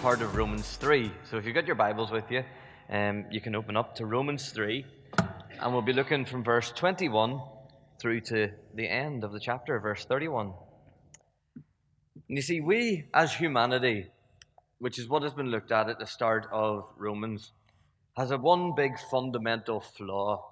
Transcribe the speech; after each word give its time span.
part 0.00 0.22
of 0.22 0.34
Romans 0.34 0.76
3. 0.76 1.12
So 1.30 1.36
if 1.36 1.44
you've 1.44 1.54
got 1.54 1.66
your 1.66 1.76
Bibles 1.76 2.10
with 2.10 2.24
you, 2.30 2.42
um, 2.88 3.26
you 3.30 3.38
can 3.38 3.54
open 3.54 3.76
up 3.76 3.94
to 3.96 4.06
Romans 4.06 4.48
3, 4.48 4.86
and 5.60 5.72
we'll 5.74 5.82
be 5.82 5.92
looking 5.92 6.24
from 6.24 6.42
verse 6.42 6.72
21 6.74 7.38
through 8.00 8.22
to 8.22 8.50
the 8.74 8.88
end 8.88 9.24
of 9.24 9.32
the 9.32 9.38
chapter, 9.38 9.78
verse 9.78 10.06
31. 10.06 10.54
And 11.54 11.64
you 12.28 12.40
see, 12.40 12.62
we 12.62 13.08
as 13.12 13.34
humanity, 13.34 14.06
which 14.78 14.98
is 14.98 15.06
what 15.06 15.22
has 15.22 15.34
been 15.34 15.50
looked 15.50 15.70
at 15.70 15.90
at 15.90 15.98
the 15.98 16.06
start 16.06 16.46
of 16.50 16.86
Romans, 16.96 17.52
has 18.16 18.30
a 18.30 18.38
one 18.38 18.74
big 18.74 18.92
fundamental 19.10 19.80
flaw 19.80 20.42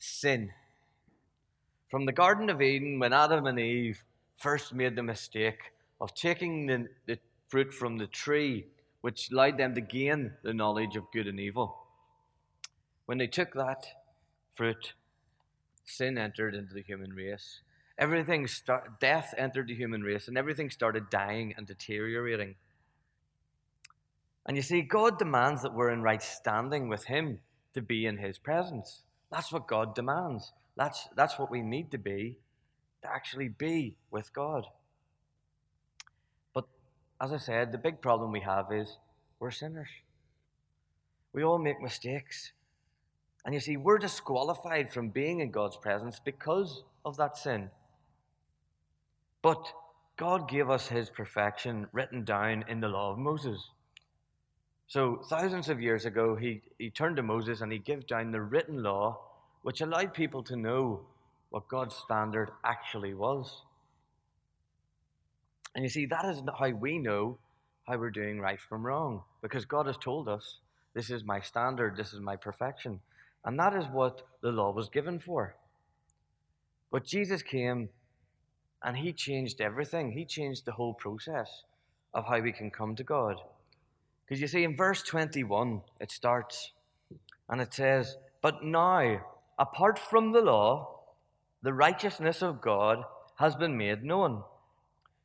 sin. 0.00 0.50
From 1.88 2.04
the 2.04 2.12
Garden 2.12 2.50
of 2.50 2.60
Eden, 2.60 2.98
when 2.98 3.12
Adam 3.12 3.46
and 3.46 3.60
Eve 3.60 4.02
first 4.36 4.74
made 4.74 4.96
the 4.96 5.04
mistake 5.04 5.60
of 6.00 6.14
taking 6.14 6.66
the, 6.66 6.88
the 7.06 7.18
fruit 7.50 7.74
from 7.74 7.98
the 7.98 8.06
tree, 8.06 8.66
which 9.00 9.30
allowed 9.30 9.58
them 9.58 9.74
to 9.74 9.80
gain 9.80 10.32
the 10.42 10.54
knowledge 10.54 10.96
of 10.96 11.10
good 11.12 11.26
and 11.26 11.40
evil. 11.40 11.76
When 13.06 13.18
they 13.18 13.26
took 13.26 13.52
that 13.54 13.84
fruit, 14.54 14.94
sin 15.84 16.16
entered 16.16 16.54
into 16.54 16.72
the 16.72 16.82
human 16.82 17.12
race. 17.12 17.60
Everything 17.98 18.46
start, 18.46 19.00
death 19.00 19.34
entered 19.36 19.68
the 19.68 19.74
human 19.74 20.02
race, 20.02 20.28
and 20.28 20.38
everything 20.38 20.70
started 20.70 21.10
dying 21.10 21.52
and 21.56 21.66
deteriorating. 21.66 22.54
And 24.46 24.56
you 24.56 24.62
see, 24.62 24.80
God 24.80 25.18
demands 25.18 25.62
that 25.62 25.74
we're 25.74 25.90
in 25.90 26.02
right 26.02 26.22
standing 26.22 26.88
with 26.88 27.04
Him 27.04 27.40
to 27.74 27.82
be 27.82 28.06
in 28.06 28.18
His 28.18 28.38
presence. 28.38 29.02
That's 29.30 29.52
what 29.52 29.66
God 29.66 29.94
demands. 29.94 30.52
That's, 30.76 31.08
that's 31.14 31.38
what 31.38 31.50
we 31.50 31.62
need 31.62 31.90
to 31.90 31.98
be 31.98 32.38
to 33.02 33.08
actually 33.12 33.48
be 33.48 33.96
with 34.10 34.32
God. 34.32 34.66
As 37.20 37.32
I 37.32 37.36
said, 37.36 37.70
the 37.70 37.78
big 37.78 38.00
problem 38.00 38.32
we 38.32 38.40
have 38.40 38.72
is 38.72 38.96
we're 39.38 39.50
sinners. 39.50 39.88
We 41.32 41.44
all 41.44 41.58
make 41.58 41.80
mistakes. 41.80 42.52
And 43.44 43.54
you 43.54 43.60
see, 43.60 43.76
we're 43.76 43.98
disqualified 43.98 44.92
from 44.92 45.10
being 45.10 45.40
in 45.40 45.50
God's 45.50 45.76
presence 45.76 46.20
because 46.22 46.82
of 47.04 47.16
that 47.16 47.36
sin. 47.36 47.70
But 49.42 49.72
God 50.16 50.48
gave 50.48 50.68
us 50.68 50.88
his 50.88 51.08
perfection 51.08 51.86
written 51.92 52.24
down 52.24 52.64
in 52.68 52.80
the 52.80 52.88
law 52.88 53.12
of 53.12 53.18
Moses. 53.18 53.70
So, 54.86 55.22
thousands 55.28 55.68
of 55.68 55.80
years 55.80 56.04
ago, 56.04 56.36
he, 56.36 56.62
he 56.78 56.90
turned 56.90 57.16
to 57.16 57.22
Moses 57.22 57.60
and 57.60 57.72
he 57.72 57.78
gave 57.78 58.06
down 58.06 58.32
the 58.32 58.40
written 58.40 58.82
law, 58.82 59.20
which 59.62 59.80
allowed 59.80 60.12
people 60.12 60.42
to 60.42 60.56
know 60.56 61.06
what 61.50 61.68
God's 61.68 61.94
standard 61.94 62.50
actually 62.64 63.14
was. 63.14 63.62
And 65.74 65.84
you 65.84 65.88
see, 65.88 66.06
that 66.06 66.24
is 66.24 66.42
how 66.58 66.70
we 66.70 66.98
know 66.98 67.38
how 67.86 67.98
we're 67.98 68.10
doing 68.10 68.40
right 68.40 68.60
from 68.60 68.84
wrong, 68.84 69.22
because 69.42 69.64
God 69.64 69.86
has 69.86 69.96
told 69.96 70.28
us, 70.28 70.58
This 70.94 71.10
is 71.10 71.24
my 71.24 71.40
standard, 71.40 71.96
this 71.96 72.12
is 72.12 72.20
my 72.20 72.36
perfection. 72.36 73.00
And 73.44 73.58
that 73.58 73.74
is 73.74 73.86
what 73.86 74.22
the 74.42 74.50
law 74.50 74.72
was 74.72 74.88
given 74.88 75.18
for. 75.18 75.56
But 76.90 77.04
Jesus 77.04 77.42
came 77.42 77.88
and 78.82 78.96
he 78.96 79.12
changed 79.12 79.60
everything, 79.60 80.12
he 80.12 80.24
changed 80.24 80.64
the 80.64 80.72
whole 80.72 80.94
process 80.94 81.62
of 82.12 82.26
how 82.26 82.40
we 82.40 82.52
can 82.52 82.70
come 82.70 82.96
to 82.96 83.04
God. 83.04 83.36
Because 84.24 84.40
you 84.40 84.46
see, 84.46 84.64
in 84.64 84.76
verse 84.76 85.02
21, 85.02 85.82
it 86.00 86.10
starts 86.10 86.72
and 87.48 87.60
it 87.60 87.74
says, 87.74 88.16
But 88.42 88.62
now, 88.62 89.20
apart 89.58 89.98
from 89.98 90.32
the 90.32 90.40
law, 90.40 91.00
the 91.62 91.72
righteousness 91.72 92.42
of 92.42 92.60
God 92.60 93.04
has 93.38 93.54
been 93.56 93.76
made 93.76 94.04
known, 94.04 94.42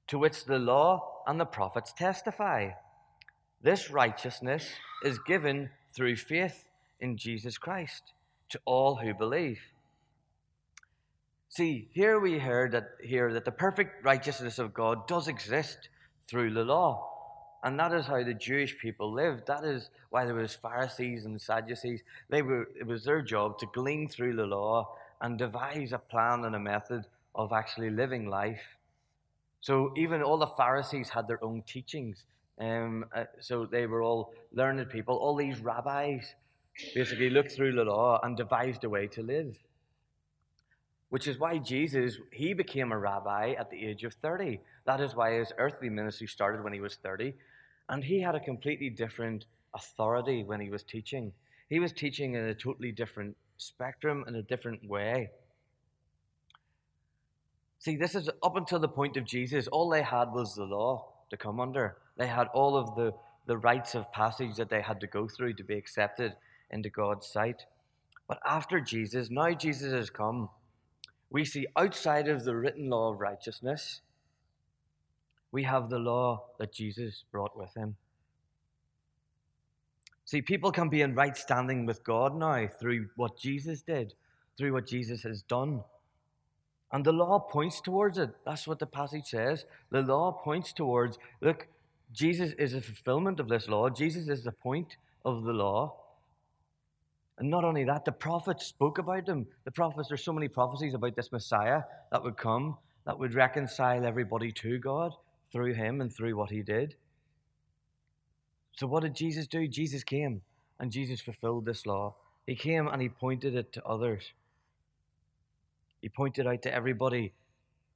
to 0.07 0.19
which 0.19 0.45
the 0.45 0.59
law 0.59 1.21
and 1.27 1.39
the 1.39 1.45
prophets 1.45 1.93
testify. 1.93 2.71
This 3.61 3.89
righteousness 3.89 4.69
is 5.03 5.19
given 5.19 5.69
through 5.93 6.17
faith 6.17 6.65
in 6.99 7.17
Jesus 7.17 7.57
Christ 7.57 8.13
to 8.49 8.59
all 8.65 8.95
who 8.95 9.13
believe. 9.13 9.59
See, 11.49 11.87
here 11.93 12.19
we 12.19 12.37
heard 12.37 12.73
that 12.73 12.89
here 13.01 13.33
that 13.33 13.45
the 13.45 13.51
perfect 13.51 14.03
righteousness 14.03 14.59
of 14.59 14.73
God 14.73 15.07
does 15.07 15.27
exist 15.27 15.89
through 16.27 16.53
the 16.53 16.65
law. 16.65 17.11
And 17.63 17.79
that 17.79 17.93
is 17.93 18.05
how 18.05 18.23
the 18.23 18.33
Jewish 18.33 18.77
people 18.77 19.11
lived. 19.11 19.47
That 19.47 19.63
is 19.63 19.89
why 20.11 20.25
there 20.25 20.35
was 20.35 20.53
Pharisees 20.53 21.25
and 21.25 21.41
Sadducees. 21.41 22.03
They 22.29 22.43
were, 22.43 22.69
it 22.79 22.85
was 22.85 23.05
their 23.05 23.23
job 23.23 23.57
to 23.59 23.67
glean 23.73 24.07
through 24.07 24.35
the 24.35 24.45
law 24.45 24.95
and 25.21 25.37
devise 25.37 25.91
a 25.91 25.97
plan 25.97 26.45
and 26.45 26.55
a 26.55 26.59
method 26.59 27.05
of 27.33 27.53
actually 27.53 27.89
living 27.89 28.29
life. 28.29 28.77
So 29.65 29.91
even 29.97 30.21
all 30.21 30.37
the 30.37 30.55
Pharisees 30.61 31.09
had 31.09 31.27
their 31.27 31.43
own 31.43 31.63
teachings. 31.65 32.25
Um, 32.61 33.05
uh, 33.15 33.23
so 33.39 33.65
they 33.65 33.87
were 33.87 34.03
all 34.03 34.31
learned 34.53 34.87
people. 34.91 35.15
All 35.15 35.35
these 35.35 35.59
rabbis 35.59 36.35
basically 36.93 37.31
looked 37.31 37.53
through 37.53 37.73
the 37.73 37.83
law 37.83 38.19
and 38.21 38.37
devised 38.37 38.83
a 38.83 38.89
way 38.89 39.07
to 39.07 39.23
live. 39.23 39.57
Which 41.09 41.27
is 41.27 41.39
why 41.39 41.57
Jesus, 41.57 42.19
he 42.31 42.53
became 42.53 42.91
a 42.91 42.99
rabbi 42.99 43.55
at 43.57 43.71
the 43.71 43.83
age 43.83 44.03
of 44.03 44.13
30. 44.13 44.59
That 44.85 45.01
is 45.01 45.15
why 45.15 45.39
his 45.39 45.51
earthly 45.57 45.89
ministry 45.89 46.27
started 46.27 46.63
when 46.63 46.73
he 46.73 46.79
was 46.79 46.97
30. 46.97 47.33
And 47.89 48.03
he 48.03 48.21
had 48.21 48.35
a 48.35 48.39
completely 48.39 48.91
different 48.91 49.45
authority 49.73 50.43
when 50.43 50.61
he 50.61 50.69
was 50.69 50.83
teaching. 50.83 51.33
He 51.69 51.79
was 51.79 51.91
teaching 51.91 52.35
in 52.35 52.43
a 52.45 52.53
totally 52.53 52.91
different 52.91 53.35
spectrum, 53.57 54.25
in 54.27 54.35
a 54.35 54.43
different 54.43 54.87
way. 54.87 55.31
See, 57.85 57.95
this 57.95 58.15
is 58.15 58.31
up 58.41 58.55
until 58.55 58.79
the 58.79 58.87
point 58.87 59.15
of 59.15 59.25
Jesus, 59.25 59.67
all 59.67 59.91
they 59.91 60.01
had 60.01 60.31
was 60.31 60.55
the 60.55 60.63
law 60.63 61.05
to 61.29 61.37
come 61.37 61.59
under. 61.59 61.97
They 62.17 62.25
had 62.25 62.47
all 62.47 62.75
of 62.75 62.95
the, 62.95 63.13
the 63.45 63.59
rites 63.59 63.93
of 63.93 64.11
passage 64.11 64.55
that 64.55 64.71
they 64.71 64.81
had 64.81 64.99
to 65.01 65.07
go 65.07 65.27
through 65.27 65.53
to 65.53 65.63
be 65.63 65.75
accepted 65.75 66.33
into 66.71 66.89
God's 66.89 67.27
sight. 67.27 67.65
But 68.27 68.39
after 68.43 68.81
Jesus, 68.81 69.29
now 69.29 69.51
Jesus 69.51 69.93
has 69.93 70.09
come, 70.09 70.49
we 71.29 71.45
see 71.45 71.67
outside 71.77 72.27
of 72.27 72.43
the 72.43 72.55
written 72.55 72.89
law 72.89 73.13
of 73.13 73.19
righteousness, 73.19 74.01
we 75.51 75.61
have 75.61 75.91
the 75.91 75.99
law 75.99 76.45
that 76.57 76.73
Jesus 76.73 77.23
brought 77.31 77.55
with 77.55 77.75
him. 77.75 77.97
See, 80.25 80.41
people 80.41 80.71
can 80.71 80.89
be 80.89 81.03
in 81.03 81.13
right 81.13 81.37
standing 81.37 81.85
with 81.85 82.03
God 82.03 82.35
now 82.35 82.67
through 82.79 83.09
what 83.15 83.37
Jesus 83.37 83.83
did, 83.83 84.15
through 84.57 84.73
what 84.73 84.87
Jesus 84.87 85.21
has 85.21 85.43
done. 85.43 85.83
And 86.95 87.03
the 87.03 87.11
law 87.11 87.39
points 87.39 87.81
towards 87.81 88.17
it. 88.17 88.29
That's 88.45 88.69
what 88.69 88.79
the 88.79 88.85
passage 88.85 89.25
says. 89.25 89.65
The 89.91 90.01
law 90.01 90.31
points 90.31 90.71
towards, 90.71 91.19
look, 91.41 91.67
Jesus 92.13 92.53
is 92.57 92.73
a 92.73 92.79
fulfillment 92.79 93.41
of 93.41 93.49
this 93.49 93.67
law. 93.67 93.89
Jesus 93.89 94.29
is 94.29 94.45
the 94.45 94.53
point 94.53 94.95
of 95.25 95.43
the 95.43 95.51
law. 95.51 95.97
And 97.37 97.49
not 97.49 97.65
only 97.65 97.83
that, 97.83 98.05
the 98.05 98.13
prophets 98.13 98.67
spoke 98.67 98.97
about 98.97 99.27
him. 99.27 99.45
The 99.65 99.71
prophets, 99.71 100.07
there's 100.07 100.23
so 100.23 100.31
many 100.31 100.47
prophecies 100.47 100.93
about 100.93 101.17
this 101.17 101.33
Messiah 101.33 101.81
that 102.13 102.23
would 102.23 102.37
come, 102.37 102.77
that 103.05 103.19
would 103.19 103.33
reconcile 103.33 104.05
everybody 104.05 104.53
to 104.53 104.79
God 104.79 105.11
through 105.51 105.73
him 105.73 105.99
and 105.99 106.15
through 106.15 106.37
what 106.37 106.49
he 106.49 106.61
did. 106.61 106.95
So, 108.77 108.87
what 108.87 109.03
did 109.03 109.15
Jesus 109.15 109.47
do? 109.47 109.67
Jesus 109.67 110.05
came 110.05 110.43
and 110.79 110.93
Jesus 110.93 111.19
fulfilled 111.19 111.65
this 111.65 111.85
law. 111.85 112.15
He 112.47 112.55
came 112.55 112.87
and 112.87 113.01
he 113.01 113.09
pointed 113.09 113.53
it 113.53 113.73
to 113.73 113.83
others. 113.83 114.31
He 116.05 116.09
pointed 116.09 116.45
out 116.45 116.61
to 116.61 116.71
everybody 116.71 117.33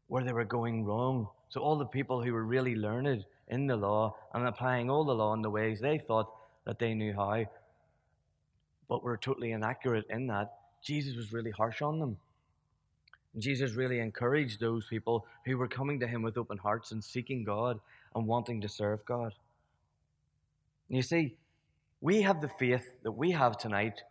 where 0.07 0.23
they 0.23 0.33
were 0.33 0.43
going 0.43 0.83
wrong. 0.83 1.27
So, 1.49 1.61
all 1.61 1.77
the 1.77 1.85
people 1.85 2.23
who 2.23 2.33
were 2.33 2.43
really 2.43 2.73
learned 2.73 3.23
in 3.47 3.67
the 3.67 3.75
law 3.75 4.15
and 4.33 4.47
applying 4.47 4.89
all 4.89 5.03
the 5.05 5.13
law 5.13 5.31
in 5.35 5.43
the 5.43 5.49
ways 5.51 5.79
they 5.79 5.99
thought 5.99 6.33
that 6.65 6.79
they 6.79 6.95
knew 6.95 7.13
how, 7.13 7.45
but 8.87 9.03
were 9.03 9.15
totally 9.15 9.51
inaccurate 9.51 10.07
in 10.09 10.25
that, 10.25 10.55
Jesus 10.83 11.15
was 11.15 11.31
really 11.31 11.51
harsh 11.51 11.83
on 11.83 11.99
them. 11.99 12.17
And 13.35 13.43
Jesus 13.43 13.73
really 13.73 13.99
encouraged 13.99 14.59
those 14.59 14.87
people 14.87 15.27
who 15.45 15.59
were 15.59 15.67
coming 15.67 15.99
to 15.99 16.07
him 16.07 16.23
with 16.23 16.35
open 16.35 16.57
hearts 16.57 16.91
and 16.91 17.03
seeking 17.03 17.43
God 17.43 17.79
and 18.15 18.25
wanting 18.25 18.59
to 18.61 18.69
serve 18.69 19.05
God. 19.05 19.35
You 20.87 21.03
see, 21.03 21.35
we 22.01 22.23
have 22.23 22.41
the 22.41 22.49
faith 22.57 22.89
that 23.03 23.11
we 23.11 23.29
have 23.29 23.59
tonight 23.59 24.01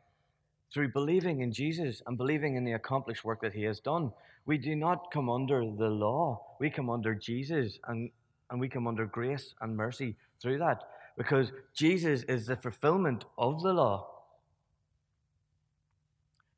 through 0.73 0.93
believing 0.93 1.41
in 1.41 1.53
Jesus 1.53 2.03
and 2.07 2.19
believing 2.19 2.57
in 2.57 2.65
the 2.65 2.73
accomplished 2.73 3.25
work 3.25 3.41
that 3.41 3.55
he 3.55 3.63
has 3.65 3.81
done. 3.81 4.13
We 4.47 4.59
do 4.59 4.75
not 4.77 5.11
come 5.13 5.29
under 5.29 5.61
the 5.61 5.89
law, 5.89 6.57
we 6.61 6.71
come 6.71 6.91
under 6.91 7.15
Jesus 7.15 7.79
and, 7.87 8.11
and 8.51 8.61
we 8.61 8.69
come 8.69 8.87
under 8.87 9.07
grace 9.07 9.55
and 9.61 9.77
mercy 9.77 10.17
through 10.41 10.59
that 10.59 10.83
because 11.17 11.53
Jesus 11.75 12.23
is 12.25 12.47
the 12.47 12.57
fulfillment 12.57 13.25
of 13.37 13.63
the 13.63 13.73
law. 13.73 14.09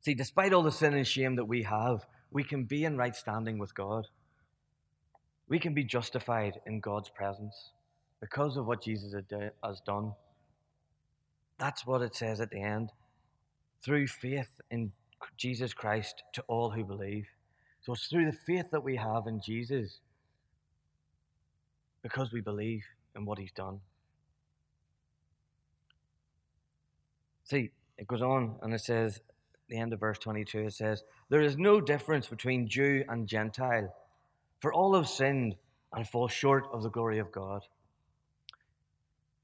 See, 0.01 0.13
despite 0.13 0.53
all 0.53 0.63
the 0.63 0.71
sin 0.71 0.93
and 0.93 1.07
shame 1.07 1.35
that 1.35 1.45
we 1.45 1.63
have, 1.63 2.05
we 2.31 2.43
can 2.43 2.63
be 2.65 2.85
in 2.85 2.97
right 2.97 3.15
standing 3.15 3.59
with 3.59 3.75
God. 3.75 4.07
We 5.47 5.59
can 5.59 5.73
be 5.73 5.83
justified 5.83 6.59
in 6.65 6.79
God's 6.79 7.09
presence 7.09 7.71
because 8.19 8.55
of 8.55 8.65
what 8.65 8.83
Jesus 8.83 9.13
uh, 9.13 9.49
has 9.63 9.81
done. 9.81 10.13
That's 11.59 11.85
what 11.85 12.01
it 12.01 12.15
says 12.15 12.39
at 12.39 12.51
the 12.51 12.61
end. 12.61 12.91
Through 13.83 14.07
faith 14.07 14.59
in 14.69 14.91
Jesus 15.37 15.73
Christ 15.73 16.23
to 16.33 16.43
all 16.47 16.71
who 16.71 16.83
believe. 16.83 17.27
So 17.81 17.93
it's 17.93 18.07
through 18.07 18.25
the 18.25 18.37
faith 18.45 18.69
that 18.71 18.83
we 18.83 18.95
have 18.95 19.27
in 19.27 19.41
Jesus 19.41 19.99
because 22.03 22.31
we 22.31 22.41
believe 22.41 22.83
in 23.15 23.25
what 23.25 23.39
he's 23.39 23.51
done. 23.51 23.79
See, 27.43 27.71
it 27.97 28.07
goes 28.07 28.21
on 28.21 28.55
and 28.61 28.73
it 28.73 28.81
says, 28.81 29.19
the 29.71 29.77
end 29.77 29.93
of 29.93 29.99
verse 29.99 30.19
22, 30.19 30.59
it 30.59 30.73
says, 30.73 31.03
There 31.29 31.41
is 31.41 31.57
no 31.57 31.81
difference 31.81 32.27
between 32.27 32.67
Jew 32.67 33.03
and 33.09 33.27
Gentile, 33.27 33.93
for 34.59 34.71
all 34.71 34.93
have 34.95 35.07
sinned 35.07 35.55
and 35.93 36.07
fall 36.07 36.27
short 36.27 36.65
of 36.71 36.83
the 36.83 36.89
glory 36.89 37.19
of 37.19 37.31
God. 37.31 37.63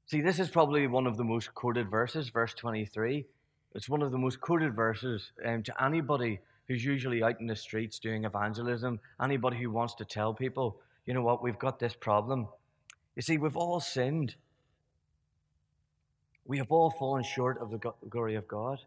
See, 0.06 0.20
this 0.20 0.38
is 0.38 0.48
probably 0.48 0.86
one 0.86 1.06
of 1.06 1.16
the 1.16 1.24
most 1.24 1.54
quoted 1.54 1.90
verses, 1.90 2.28
verse 2.28 2.54
23. 2.54 3.26
It's 3.74 3.88
one 3.88 4.02
of 4.02 4.10
the 4.10 4.18
most 4.18 4.40
quoted 4.40 4.74
verses 4.74 5.30
um, 5.44 5.62
to 5.64 5.84
anybody 5.84 6.40
who's 6.66 6.84
usually 6.84 7.22
out 7.22 7.40
in 7.40 7.46
the 7.46 7.56
streets 7.56 7.98
doing 7.98 8.24
evangelism, 8.24 9.00
anybody 9.22 9.58
who 9.58 9.70
wants 9.70 9.94
to 9.94 10.04
tell 10.04 10.34
people, 10.34 10.80
you 11.06 11.14
know 11.14 11.22
what, 11.22 11.42
we've 11.42 11.58
got 11.58 11.78
this 11.78 11.94
problem. 11.94 12.48
You 13.16 13.22
see, 13.22 13.38
we've 13.38 13.56
all 13.56 13.80
sinned. 13.80 14.34
We 16.44 16.58
have 16.58 16.70
all 16.70 16.90
fallen 16.90 17.24
short 17.24 17.58
of 17.58 17.70
the 17.70 17.92
glory 18.08 18.34
of 18.34 18.46
God. 18.46 18.80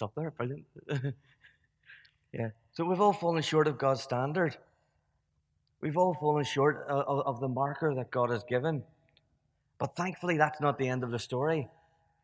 It's 0.00 0.02
up 0.02 0.14
there, 0.14 0.30
brilliant. 0.30 0.64
yeah. 2.32 2.50
So 2.72 2.84
we've 2.84 3.00
all 3.00 3.12
fallen 3.12 3.42
short 3.42 3.66
of 3.66 3.76
God's 3.76 4.02
standard. 4.02 4.56
We've 5.80 5.96
all 5.96 6.14
fallen 6.14 6.44
short 6.44 6.86
of, 6.88 7.20
of 7.26 7.40
the 7.40 7.48
marker 7.48 7.94
that 7.94 8.10
God 8.10 8.30
has 8.30 8.44
given. 8.44 8.82
But 9.78 9.96
thankfully, 9.96 10.36
that's 10.36 10.60
not 10.60 10.78
the 10.78 10.88
end 10.88 11.02
of 11.02 11.10
the 11.10 11.18
story. 11.18 11.68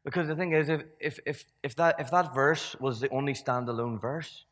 Because 0.07 0.29
the 0.29 0.37
thing 0.37 0.53
is, 0.53 0.69
if, 0.69 0.85
if, 1.01 1.19
if, 1.27 1.45
if, 1.65 1.75
that, 1.75 1.97
if 1.99 2.13
that 2.13 2.33
verse 2.33 2.77
was 2.79 3.01
the 3.01 3.09
only 3.09 3.35
standalone 3.35 4.01
verse, 4.01 4.45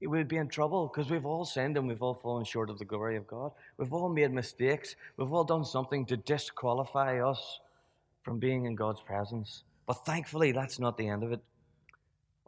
it 0.00 0.08
would 0.08 0.26
be 0.26 0.38
in 0.38 0.48
trouble 0.48 0.90
because 0.92 1.08
we've 1.08 1.24
all 1.24 1.44
sinned 1.44 1.76
and 1.76 1.86
we've 1.86 2.02
all 2.02 2.14
fallen 2.14 2.44
short 2.44 2.68
of 2.68 2.80
the 2.80 2.84
glory 2.84 3.16
of 3.16 3.24
God. 3.28 3.52
We've 3.76 3.92
all 3.92 4.08
made 4.08 4.32
mistakes. 4.32 4.96
We've 5.16 5.32
all 5.32 5.44
done 5.44 5.64
something 5.64 6.04
to 6.06 6.16
disqualify 6.16 7.20
us 7.20 7.60
from 8.24 8.40
being 8.40 8.64
in 8.64 8.74
God's 8.74 9.00
presence. 9.00 9.62
But 9.86 10.04
thankfully, 10.04 10.50
that's 10.50 10.80
not 10.80 10.98
the 10.98 11.06
end 11.06 11.22
of 11.22 11.30
it. 11.30 11.40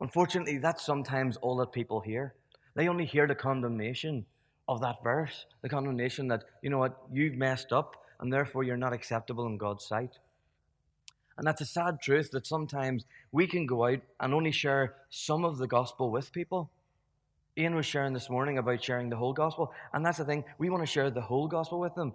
Unfortunately, 0.00 0.58
that's 0.58 0.84
sometimes 0.84 1.36
all 1.36 1.56
that 1.58 1.70
people 1.70 2.00
hear. 2.00 2.34
They 2.74 2.88
only 2.88 3.06
hear 3.06 3.28
the 3.28 3.36
condemnation 3.36 4.26
of 4.68 4.80
that 4.80 5.04
verse, 5.04 5.46
the 5.62 5.68
condemnation 5.68 6.26
that, 6.28 6.42
you 6.62 6.70
know 6.70 6.78
what, 6.78 6.98
you've 7.12 7.34
messed 7.34 7.72
up 7.72 7.94
and 8.18 8.32
therefore 8.32 8.64
you're 8.64 8.76
not 8.76 8.92
acceptable 8.92 9.46
in 9.46 9.56
God's 9.56 9.86
sight. 9.86 10.18
And 11.40 11.46
that's 11.46 11.62
a 11.62 11.64
sad 11.64 12.02
truth 12.02 12.32
that 12.32 12.46
sometimes 12.46 13.06
we 13.32 13.46
can 13.46 13.64
go 13.64 13.86
out 13.86 14.00
and 14.20 14.34
only 14.34 14.52
share 14.52 14.96
some 15.08 15.42
of 15.42 15.56
the 15.56 15.66
gospel 15.66 16.10
with 16.10 16.34
people. 16.34 16.70
Ian 17.56 17.74
was 17.74 17.86
sharing 17.86 18.12
this 18.12 18.28
morning 18.28 18.58
about 18.58 18.84
sharing 18.84 19.08
the 19.08 19.16
whole 19.16 19.32
gospel. 19.32 19.72
And 19.94 20.04
that's 20.04 20.18
the 20.18 20.26
thing, 20.26 20.44
we 20.58 20.68
want 20.68 20.82
to 20.82 20.86
share 20.86 21.08
the 21.08 21.22
whole 21.22 21.48
gospel 21.48 21.80
with 21.80 21.94
them. 21.94 22.12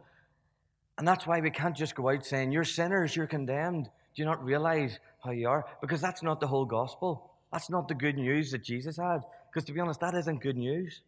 And 1.00 1.08
that's 1.08 1.26
why 1.26 1.40
we 1.40 1.50
can't 1.50 1.76
just 1.76 1.96
go 1.96 2.08
out 2.10 2.24
saying, 2.24 2.52
You're 2.52 2.64
sinners, 2.64 3.16
you're 3.16 3.26
condemned. 3.26 3.86
Do 3.86 4.22
you 4.22 4.26
not 4.26 4.46
realize 4.46 5.00
how 5.24 5.32
you 5.32 5.50
are? 5.50 5.66
Because 5.82 6.02
that's 6.02 6.22
not 6.22 6.40
the 6.40 6.48
whole 6.48 6.66
gospel. 6.66 7.32
That's 7.52 7.72
not 7.72 7.88
the 7.88 7.96
good 7.96 8.18
news 8.18 8.52
that 8.52 8.64
Jesus 8.64 8.98
had. 8.98 9.22
Because 9.52 9.66
to 9.66 9.74
be 9.74 9.80
honest, 9.80 10.02
that 10.02 10.14
isn't 10.14 10.40
good 10.44 10.56
news. 10.56 11.02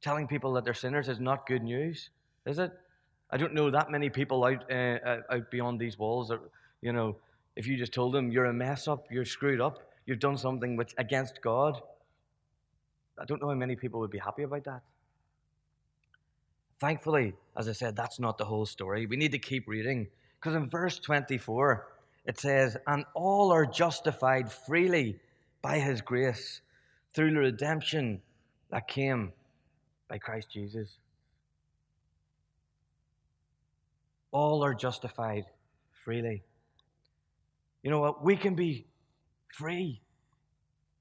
Telling 0.00 0.26
people 0.26 0.54
that 0.54 0.64
they're 0.64 0.72
sinners 0.72 1.06
is 1.06 1.20
not 1.20 1.46
good 1.46 1.64
news, 1.64 2.08
is 2.46 2.58
it? 2.58 2.72
I 3.30 3.36
don't 3.36 3.52
know 3.52 3.70
that 3.70 3.90
many 3.90 4.08
people 4.08 4.42
out, 4.42 4.72
uh, 4.72 5.18
out 5.30 5.50
beyond 5.50 5.78
these 5.78 5.98
walls 5.98 6.28
that, 6.28 6.40
you 6.80 6.94
know, 6.94 7.16
if 7.56 7.66
you 7.66 7.76
just 7.76 7.92
told 7.92 8.14
them 8.14 8.30
you're 8.30 8.46
a 8.46 8.52
mess 8.52 8.88
up, 8.88 9.06
you're 9.10 9.24
screwed 9.24 9.60
up, 9.60 9.78
you've 10.06 10.18
done 10.18 10.36
something 10.36 10.76
which 10.76 10.94
against 10.98 11.40
God, 11.42 11.80
I 13.18 13.24
don't 13.24 13.40
know 13.40 13.48
how 13.48 13.54
many 13.54 13.76
people 13.76 14.00
would 14.00 14.10
be 14.10 14.18
happy 14.18 14.42
about 14.42 14.64
that. 14.64 14.82
Thankfully, 16.80 17.34
as 17.56 17.68
I 17.68 17.72
said, 17.72 17.94
that's 17.94 18.18
not 18.18 18.38
the 18.38 18.44
whole 18.44 18.66
story. 18.66 19.06
We 19.06 19.16
need 19.16 19.32
to 19.32 19.38
keep 19.38 19.68
reading 19.68 20.08
because 20.40 20.56
in 20.56 20.68
verse 20.68 20.98
24 20.98 21.86
it 22.24 22.40
says, 22.40 22.76
And 22.86 23.04
all 23.14 23.52
are 23.52 23.66
justified 23.66 24.50
freely 24.50 25.20
by 25.60 25.78
his 25.78 26.00
grace 26.00 26.60
through 27.14 27.32
the 27.34 27.38
redemption 27.38 28.22
that 28.70 28.88
came 28.88 29.32
by 30.08 30.18
Christ 30.18 30.50
Jesus. 30.50 30.98
All 34.30 34.64
are 34.64 34.74
justified 34.74 35.44
freely. 36.04 36.42
You 37.82 37.90
know 37.90 38.00
what? 38.00 38.24
We 38.24 38.36
can 38.36 38.54
be 38.54 38.86
free. 39.52 40.00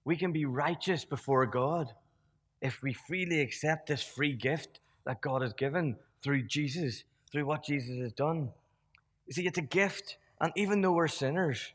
We 0.04 0.16
can 0.16 0.32
be 0.32 0.46
righteous 0.46 1.06
before 1.06 1.46
God 1.46 1.94
if 2.62 2.82
we 2.82 2.94
freely 2.94 3.42
accept 3.42 3.88
this 3.88 4.02
free 4.02 4.34
gift 4.34 4.80
that 5.06 5.22
God 5.22 5.42
has 5.42 5.54
given 5.54 5.98
through 6.24 6.44
Jesus, 6.44 7.04
through 7.32 7.46
what 7.46 7.64
Jesus 7.64 8.00
has 8.00 8.14
done. 8.14 8.50
You 9.28 9.34
see, 9.34 9.48
it's 9.48 9.58
a 9.58 9.64
gift. 9.64 10.18
And 10.40 10.52
even 10.56 10.82
though 10.82 10.94
we're 10.94 11.08
sinners, 11.08 11.74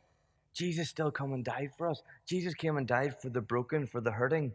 Jesus 0.52 0.88
still 0.88 1.10
come 1.10 1.32
and 1.32 1.44
died 1.44 1.70
for 1.76 1.88
us. 1.88 2.02
Jesus 2.26 2.54
came 2.54 2.76
and 2.76 2.86
died 2.86 3.20
for 3.20 3.28
the 3.28 3.40
broken, 3.40 3.86
for 3.86 4.00
the 4.00 4.12
hurting. 4.12 4.52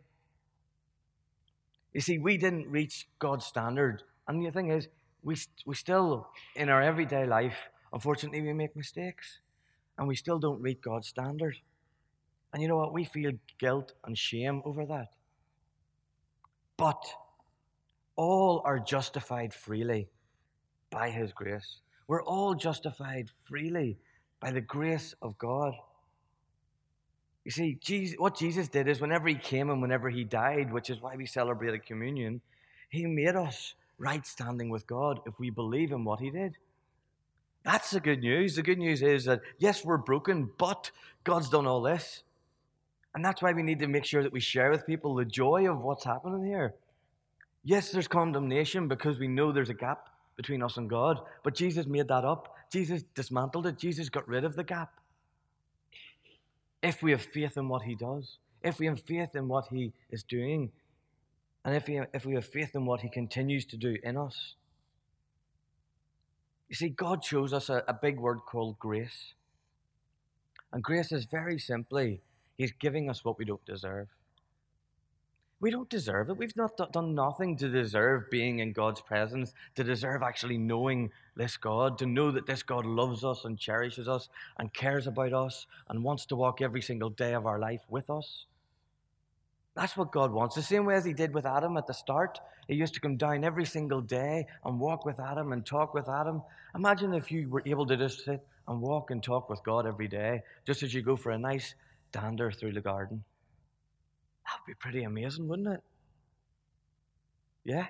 You 1.93 2.01
see, 2.01 2.17
we 2.17 2.37
didn't 2.37 2.67
reach 2.67 3.07
God's 3.19 3.45
standard. 3.45 4.03
And 4.27 4.45
the 4.45 4.51
thing 4.51 4.71
is, 4.71 4.87
we, 5.23 5.35
we 5.65 5.75
still, 5.75 6.29
in 6.55 6.69
our 6.69 6.81
everyday 6.81 7.25
life, 7.25 7.69
unfortunately, 7.93 8.41
we 8.41 8.53
make 8.53 8.75
mistakes 8.75 9.39
and 9.97 10.07
we 10.07 10.15
still 10.15 10.39
don't 10.39 10.61
meet 10.61 10.81
God's 10.81 11.07
standard. 11.07 11.57
And 12.53 12.61
you 12.61 12.67
know 12.67 12.77
what? 12.77 12.93
We 12.93 13.05
feel 13.05 13.31
guilt 13.59 13.93
and 14.05 14.17
shame 14.17 14.61
over 14.65 14.85
that. 14.85 15.09
But 16.77 17.03
all 18.15 18.61
are 18.65 18.79
justified 18.79 19.53
freely 19.53 20.09
by 20.89 21.09
His 21.09 21.31
grace. 21.31 21.77
We're 22.07 22.23
all 22.23 22.55
justified 22.55 23.29
freely 23.43 23.97
by 24.39 24.51
the 24.51 24.61
grace 24.61 25.15
of 25.21 25.37
God. 25.37 25.73
You 27.45 27.51
see, 27.51 27.77
Jesus, 27.81 28.17
what 28.19 28.37
Jesus 28.37 28.67
did 28.67 28.87
is 28.87 28.99
whenever 28.99 29.27
He 29.27 29.35
came 29.35 29.69
and 29.69 29.81
whenever 29.81 30.09
He 30.09 30.23
died, 30.23 30.73
which 30.73 30.89
is 30.89 31.01
why 31.01 31.15
we 31.15 31.25
celebrate 31.25 31.85
communion, 31.85 32.41
He 32.89 33.05
made 33.05 33.35
us 33.35 33.75
right 33.97 34.25
standing 34.25 34.69
with 34.69 34.85
God 34.87 35.21
if 35.25 35.39
we 35.39 35.49
believe 35.49 35.91
in 35.91 36.03
what 36.03 36.19
He 36.19 36.31
did. 36.31 36.57
That's 37.63 37.91
the 37.91 37.99
good 37.99 38.21
news. 38.21 38.55
The 38.55 38.63
good 38.63 38.79
news 38.79 39.01
is 39.01 39.25
that, 39.25 39.41
yes, 39.59 39.85
we're 39.85 39.97
broken, 39.97 40.49
but 40.57 40.91
God's 41.23 41.49
done 41.49 41.67
all 41.67 41.81
this. 41.81 42.23
And 43.13 43.23
that's 43.23 43.41
why 43.41 43.51
we 43.53 43.63
need 43.63 43.79
to 43.79 43.87
make 43.87 44.05
sure 44.05 44.23
that 44.23 44.31
we 44.31 44.39
share 44.39 44.71
with 44.71 44.87
people 44.87 45.15
the 45.15 45.25
joy 45.25 45.69
of 45.69 45.81
what's 45.81 46.05
happening 46.05 46.45
here. 46.45 46.73
Yes, 47.63 47.91
there's 47.91 48.07
condemnation 48.07 48.87
because 48.87 49.19
we 49.19 49.27
know 49.27 49.51
there's 49.51 49.69
a 49.69 49.75
gap 49.75 50.09
between 50.37 50.63
us 50.63 50.77
and 50.77 50.89
God, 50.89 51.19
but 51.43 51.53
Jesus 51.53 51.85
made 51.85 52.07
that 52.07 52.25
up. 52.25 52.55
Jesus 52.71 53.03
dismantled 53.13 53.67
it. 53.67 53.77
Jesus 53.77 54.09
got 54.09 54.27
rid 54.27 54.43
of 54.43 54.55
the 54.55 54.63
gap. 54.63 54.91
If 56.81 57.03
we 57.03 57.11
have 57.11 57.21
faith 57.21 57.57
in 57.57 57.67
what 57.67 57.83
He 57.83 57.93
does, 57.93 58.37
if 58.63 58.79
we 58.79 58.87
have 58.87 59.01
faith 59.01 59.35
in 59.35 59.47
what 59.47 59.67
He 59.67 59.93
is 60.09 60.23
doing, 60.23 60.71
and 61.63 61.75
if 61.75 61.87
we, 61.87 62.01
if 62.13 62.25
we 62.25 62.33
have 62.33 62.45
faith 62.45 62.73
in 62.73 62.85
what 62.85 63.01
He 63.01 63.09
continues 63.09 63.65
to 63.65 63.77
do 63.77 63.97
in 64.03 64.17
us, 64.17 64.55
you 66.71 66.75
see, 66.75 66.87
God 66.87 67.21
shows 67.21 67.51
us 67.51 67.67
a, 67.67 67.83
a 67.89 67.93
big 67.93 68.17
word 68.17 68.39
called 68.47 68.79
grace. 68.79 69.33
And 70.71 70.81
grace 70.81 71.11
is 71.11 71.25
very 71.25 71.59
simply, 71.59 72.21
He's 72.57 72.71
giving 72.71 73.09
us 73.09 73.25
what 73.25 73.37
we 73.37 73.43
don't 73.43 73.65
deserve. 73.65 74.07
We 75.59 75.69
don't 75.69 75.89
deserve 75.89 76.29
it. 76.29 76.37
We've 76.37 76.55
not 76.55 76.77
done 76.93 77.13
nothing 77.13 77.57
to 77.57 77.67
deserve 77.67 78.31
being 78.31 78.59
in 78.59 78.71
God's 78.71 79.01
presence, 79.01 79.53
to 79.75 79.83
deserve 79.83 80.23
actually 80.23 80.57
knowing 80.57 81.11
this 81.35 81.57
God, 81.57 81.97
to 81.97 82.05
know 82.05 82.31
that 82.31 82.45
this 82.45 82.63
God 82.63 82.85
loves 82.85 83.25
us 83.25 83.43
and 83.43 83.59
cherishes 83.59 84.07
us 84.07 84.29
and 84.57 84.73
cares 84.73 85.07
about 85.07 85.33
us 85.33 85.67
and 85.89 86.05
wants 86.05 86.25
to 86.27 86.37
walk 86.37 86.61
every 86.61 86.81
single 86.81 87.09
day 87.09 87.33
of 87.33 87.45
our 87.45 87.59
life 87.59 87.81
with 87.89 88.09
us. 88.09 88.45
That's 89.75 89.95
what 89.95 90.11
God 90.11 90.31
wants. 90.31 90.55
The 90.55 90.61
same 90.61 90.85
way 90.85 90.95
as 90.95 91.05
He 91.05 91.13
did 91.13 91.33
with 91.33 91.45
Adam 91.45 91.77
at 91.77 91.87
the 91.87 91.93
start. 91.93 92.39
He 92.67 92.75
used 92.75 92.93
to 92.95 92.99
come 92.99 93.17
down 93.17 93.43
every 93.43 93.65
single 93.65 94.01
day 94.01 94.45
and 94.65 94.79
walk 94.79 95.05
with 95.05 95.19
Adam 95.19 95.53
and 95.53 95.65
talk 95.65 95.93
with 95.93 96.09
Adam. 96.09 96.41
Imagine 96.75 97.13
if 97.13 97.31
you 97.31 97.49
were 97.49 97.63
able 97.65 97.85
to 97.85 97.97
just 97.97 98.25
sit 98.25 98.45
and 98.67 98.81
walk 98.81 99.11
and 99.11 99.23
talk 99.23 99.49
with 99.49 99.63
God 99.63 99.87
every 99.87 100.07
day, 100.07 100.41
just 100.65 100.83
as 100.83 100.93
you 100.93 101.01
go 101.01 101.15
for 101.15 101.31
a 101.31 101.37
nice 101.37 101.75
dander 102.11 102.51
through 102.51 102.73
the 102.73 102.81
garden. 102.81 103.23
That 104.45 104.59
would 104.59 104.71
be 104.71 104.75
pretty 104.75 105.03
amazing, 105.03 105.47
wouldn't 105.47 105.69
it? 105.69 105.81
Yeah? 107.63 107.87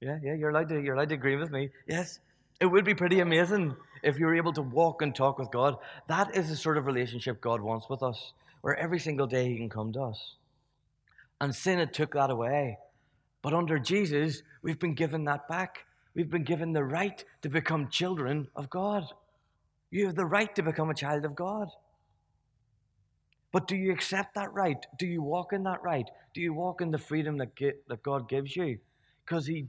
Yeah, 0.00 0.18
yeah, 0.22 0.34
you're 0.34 0.50
allowed 0.50 0.68
to 0.68 0.80
you're 0.80 0.94
allowed 0.94 1.08
to 1.08 1.16
agree 1.16 1.36
with 1.36 1.50
me. 1.50 1.70
Yes. 1.86 2.20
It 2.60 2.66
would 2.66 2.84
be 2.84 2.94
pretty 2.94 3.20
amazing 3.20 3.76
if 4.02 4.18
you 4.18 4.26
were 4.26 4.34
able 4.34 4.52
to 4.54 4.62
walk 4.62 5.02
and 5.02 5.14
talk 5.14 5.38
with 5.38 5.50
God. 5.50 5.76
That 6.08 6.36
is 6.36 6.48
the 6.48 6.56
sort 6.56 6.76
of 6.76 6.86
relationship 6.86 7.40
God 7.40 7.60
wants 7.60 7.88
with 7.88 8.02
us, 8.02 8.32
where 8.62 8.76
every 8.76 8.98
single 8.98 9.26
day 9.26 9.48
He 9.48 9.56
can 9.56 9.68
come 9.68 9.92
to 9.92 10.02
us. 10.02 10.34
And 11.40 11.54
sin 11.54 11.78
had 11.78 11.94
took 11.94 12.14
that 12.14 12.30
away. 12.30 12.78
But 13.42 13.54
under 13.54 13.78
Jesus, 13.78 14.42
we've 14.62 14.78
been 14.78 14.94
given 14.94 15.24
that 15.24 15.48
back. 15.48 15.84
We've 16.14 16.30
been 16.30 16.44
given 16.44 16.72
the 16.72 16.84
right 16.84 17.24
to 17.42 17.48
become 17.48 17.88
children 17.88 18.48
of 18.56 18.68
God. 18.68 19.04
You 19.90 20.06
have 20.06 20.16
the 20.16 20.26
right 20.26 20.54
to 20.56 20.62
become 20.62 20.90
a 20.90 20.94
child 20.94 21.24
of 21.24 21.34
God. 21.34 21.68
But 23.52 23.66
do 23.66 23.76
you 23.76 23.92
accept 23.92 24.34
that 24.34 24.52
right? 24.52 24.84
Do 24.98 25.06
you 25.06 25.22
walk 25.22 25.52
in 25.52 25.62
that 25.62 25.82
right? 25.82 26.08
Do 26.34 26.40
you 26.40 26.52
walk 26.52 26.80
in 26.80 26.90
the 26.90 26.98
freedom 26.98 27.38
that, 27.38 27.56
that 27.56 28.02
God 28.02 28.28
gives 28.28 28.54
you? 28.54 28.78
Because 29.24 29.46
he, 29.46 29.68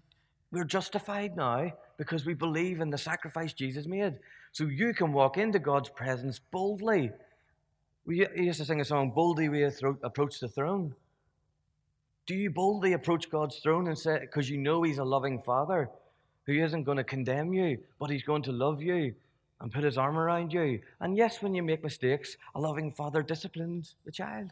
we're 0.52 0.66
justified 0.66 1.38
now 1.38 1.72
because 1.98 2.26
we 2.26 2.34
believe 2.34 2.82
in 2.82 2.90
the 2.90 2.98
sacrifice 2.98 3.54
Jesus 3.54 3.86
made. 3.86 4.16
so 4.52 4.66
you 4.66 4.94
can 4.94 5.14
walk 5.14 5.38
into 5.38 5.60
God's 5.60 5.90
presence 5.90 6.40
boldly. 6.40 7.12
We 8.06 8.26
used 8.36 8.60
to 8.60 8.66
sing 8.66 8.82
a 8.82 8.86
song, 8.86 9.12
Boldly 9.12 9.50
We 9.50 9.64
Approach 9.64 10.40
the 10.40 10.48
Throne. 10.48 10.96
Do 12.30 12.36
you 12.36 12.52
boldly 12.52 12.94
approach 12.94 13.32
God's 13.32 13.58
throne 13.58 13.88
and 13.88 13.98
say, 13.98 14.20
because 14.20 14.52
you 14.52 14.60
know 14.60 14.84
He's 14.84 15.00
a 15.00 15.04
loving 15.04 15.42
Father 15.42 15.90
who 16.46 16.64
isn't 16.64 16.84
going 16.84 16.98
to 16.98 17.04
condemn 17.04 17.54
you, 17.54 17.80
but 18.00 18.12
He's 18.12 18.22
going 18.22 18.44
to 18.44 18.52
love 18.52 18.84
you 18.84 19.16
and 19.60 19.72
put 19.72 19.84
His 19.84 19.98
arm 19.98 20.16
around 20.16 20.54
you? 20.54 20.80
And 21.00 21.18
yes, 21.18 21.42
when 21.42 21.56
you 21.56 21.64
make 21.64 21.84
mistakes, 21.84 22.38
a 22.54 22.62
loving 22.62 22.92
Father 22.92 23.24
disciplines 23.24 23.96
the 24.06 24.12
child. 24.12 24.52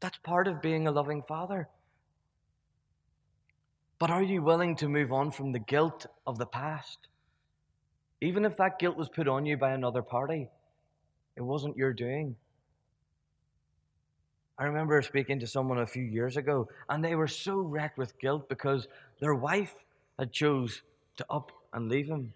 That's 0.00 0.16
part 0.16 0.48
of 0.48 0.62
being 0.62 0.86
a 0.86 0.90
loving 0.90 1.22
Father. 1.22 1.68
But 3.98 4.08
are 4.08 4.22
you 4.22 4.42
willing 4.42 4.76
to 4.76 4.88
move 4.88 5.12
on 5.12 5.30
from 5.30 5.52
the 5.52 5.58
guilt 5.58 6.06
of 6.26 6.38
the 6.38 6.46
past? 6.46 7.06
Even 8.22 8.46
if 8.46 8.56
that 8.56 8.78
guilt 8.78 8.96
was 8.96 9.10
put 9.10 9.28
on 9.28 9.44
you 9.44 9.58
by 9.58 9.72
another 9.72 10.00
party, 10.00 10.48
it 11.36 11.42
wasn't 11.42 11.76
your 11.76 11.92
doing. 11.92 12.36
I 14.62 14.66
remember 14.66 15.02
speaking 15.02 15.40
to 15.40 15.46
someone 15.48 15.78
a 15.78 15.86
few 15.88 16.04
years 16.04 16.36
ago, 16.36 16.68
and 16.88 17.04
they 17.04 17.16
were 17.16 17.26
so 17.26 17.56
wrecked 17.62 17.98
with 17.98 18.16
guilt 18.20 18.48
because 18.48 18.86
their 19.18 19.34
wife 19.34 19.74
had 20.20 20.30
chose 20.30 20.82
to 21.16 21.26
up 21.28 21.50
and 21.72 21.88
leave 21.88 22.06
him, 22.06 22.32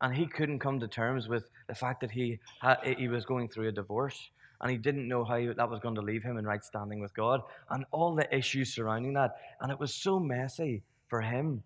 and 0.00 0.14
he 0.14 0.28
couldn't 0.28 0.60
come 0.60 0.78
to 0.78 0.86
terms 0.86 1.26
with 1.26 1.50
the 1.66 1.74
fact 1.74 2.02
that 2.02 2.12
he 2.12 2.38
had, 2.60 2.76
he 2.96 3.08
was 3.08 3.24
going 3.24 3.48
through 3.48 3.66
a 3.66 3.72
divorce, 3.72 4.30
and 4.60 4.70
he 4.70 4.78
didn't 4.78 5.08
know 5.08 5.24
how 5.24 5.52
that 5.52 5.68
was 5.68 5.80
going 5.80 5.96
to 5.96 6.00
leave 6.00 6.22
him 6.22 6.38
in 6.38 6.46
right 6.46 6.62
standing 6.62 7.00
with 7.00 7.12
God, 7.14 7.42
and 7.70 7.84
all 7.90 8.14
the 8.14 8.32
issues 8.32 8.72
surrounding 8.72 9.14
that, 9.14 9.34
and 9.60 9.72
it 9.72 9.80
was 9.80 9.92
so 9.92 10.20
messy 10.20 10.84
for 11.08 11.20
him 11.20 11.64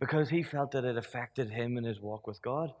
because 0.00 0.28
he 0.28 0.42
felt 0.42 0.72
that 0.72 0.84
it 0.84 0.96
affected 0.96 1.50
him 1.50 1.78
in 1.78 1.84
his 1.84 2.00
walk 2.00 2.26
with 2.26 2.42
God. 2.42 2.72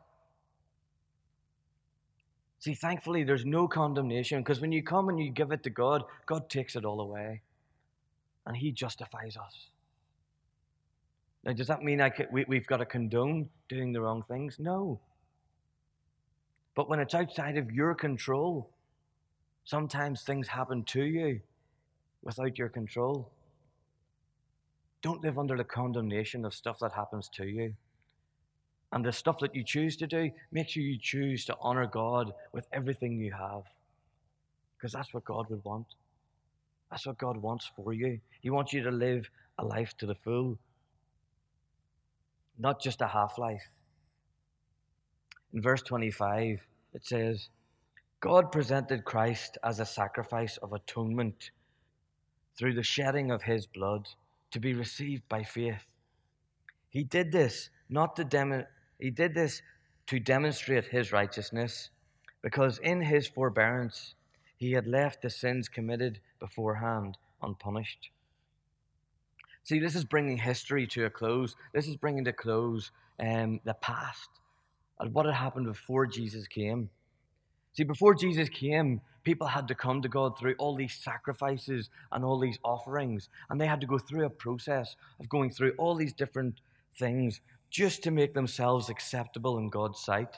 See, 2.60 2.74
thankfully, 2.74 3.22
there's 3.22 3.44
no 3.44 3.68
condemnation 3.68 4.40
because 4.40 4.60
when 4.60 4.72
you 4.72 4.82
come 4.82 5.08
and 5.08 5.18
you 5.18 5.30
give 5.30 5.52
it 5.52 5.62
to 5.62 5.70
God, 5.70 6.02
God 6.26 6.50
takes 6.50 6.74
it 6.74 6.84
all 6.84 7.00
away 7.00 7.42
and 8.46 8.56
He 8.56 8.72
justifies 8.72 9.36
us. 9.36 9.68
Now, 11.44 11.52
does 11.52 11.68
that 11.68 11.82
mean 11.82 12.00
I 12.00 12.10
could, 12.10 12.28
we, 12.32 12.44
we've 12.48 12.66
got 12.66 12.78
to 12.78 12.84
condone 12.84 13.48
doing 13.68 13.92
the 13.92 14.00
wrong 14.00 14.24
things? 14.26 14.56
No. 14.58 15.00
But 16.74 16.88
when 16.88 16.98
it's 16.98 17.14
outside 17.14 17.56
of 17.56 17.70
your 17.70 17.94
control, 17.94 18.70
sometimes 19.64 20.22
things 20.22 20.48
happen 20.48 20.84
to 20.84 21.02
you 21.02 21.40
without 22.22 22.58
your 22.58 22.68
control. 22.68 23.30
Don't 25.00 25.22
live 25.22 25.38
under 25.38 25.56
the 25.56 25.64
condemnation 25.64 26.44
of 26.44 26.54
stuff 26.54 26.80
that 26.80 26.92
happens 26.92 27.28
to 27.34 27.46
you. 27.46 27.74
And 28.92 29.04
the 29.04 29.12
stuff 29.12 29.38
that 29.40 29.54
you 29.54 29.64
choose 29.64 29.96
to 29.96 30.06
do, 30.06 30.30
make 30.50 30.68
sure 30.68 30.82
you 30.82 30.98
choose 31.00 31.44
to 31.46 31.56
honor 31.60 31.86
God 31.86 32.32
with 32.52 32.66
everything 32.72 33.18
you 33.18 33.32
have. 33.32 33.64
Because 34.76 34.92
that's 34.92 35.12
what 35.12 35.24
God 35.24 35.46
would 35.50 35.64
want. 35.64 35.86
That's 36.90 37.06
what 37.06 37.18
God 37.18 37.36
wants 37.36 37.70
for 37.76 37.92
you. 37.92 38.20
He 38.40 38.50
wants 38.50 38.72
you 38.72 38.82
to 38.82 38.90
live 38.90 39.28
a 39.58 39.64
life 39.64 39.94
to 39.98 40.06
the 40.06 40.14
full, 40.14 40.58
not 42.58 42.80
just 42.80 43.00
a 43.02 43.08
half 43.08 43.36
life. 43.36 43.68
In 45.52 45.60
verse 45.60 45.82
25, 45.82 46.60
it 46.94 47.04
says, 47.04 47.48
God 48.20 48.50
presented 48.50 49.04
Christ 49.04 49.58
as 49.62 49.80
a 49.80 49.86
sacrifice 49.86 50.56
of 50.58 50.72
atonement 50.72 51.50
through 52.56 52.74
the 52.74 52.82
shedding 52.82 53.30
of 53.30 53.42
his 53.42 53.66
blood 53.66 54.08
to 54.50 54.58
be 54.58 54.74
received 54.74 55.28
by 55.28 55.44
faith. 55.44 55.94
He 56.88 57.04
did 57.04 57.32
this 57.32 57.70
not 57.88 58.16
to 58.16 58.24
dem- 58.24 58.64
he 58.98 59.10
did 59.10 59.34
this 59.34 59.62
to 60.06 60.18
demonstrate 60.18 60.86
his 60.86 61.12
righteousness, 61.12 61.90
because 62.42 62.78
in 62.78 63.02
his 63.02 63.26
forbearance 63.26 64.14
he 64.56 64.72
had 64.72 64.86
left 64.86 65.22
the 65.22 65.30
sins 65.30 65.68
committed 65.68 66.20
beforehand 66.40 67.16
unpunished. 67.42 68.10
See, 69.64 69.78
this 69.78 69.94
is 69.94 70.04
bringing 70.04 70.38
history 70.38 70.86
to 70.88 71.04
a 71.04 71.10
close. 71.10 71.54
This 71.74 71.86
is 71.86 71.96
bringing 71.96 72.24
to 72.24 72.32
close 72.32 72.90
um, 73.20 73.60
the 73.64 73.74
past 73.74 74.30
and 74.98 75.12
what 75.12 75.26
had 75.26 75.34
happened 75.34 75.66
before 75.66 76.06
Jesus 76.06 76.46
came. 76.48 76.90
See, 77.74 77.84
before 77.84 78.14
Jesus 78.14 78.48
came, 78.48 79.02
people 79.22 79.46
had 79.46 79.68
to 79.68 79.74
come 79.74 80.02
to 80.02 80.08
God 80.08 80.38
through 80.38 80.54
all 80.58 80.74
these 80.74 80.94
sacrifices 80.94 81.90
and 82.10 82.24
all 82.24 82.40
these 82.40 82.58
offerings, 82.64 83.28
and 83.50 83.60
they 83.60 83.66
had 83.66 83.80
to 83.82 83.86
go 83.86 83.98
through 83.98 84.24
a 84.24 84.30
process 84.30 84.96
of 85.20 85.28
going 85.28 85.50
through 85.50 85.72
all 85.78 85.94
these 85.94 86.12
different 86.12 86.60
things 86.98 87.40
just 87.70 88.02
to 88.02 88.10
make 88.10 88.34
themselves 88.34 88.88
acceptable 88.88 89.58
in 89.58 89.68
God's 89.68 90.00
sight. 90.00 90.36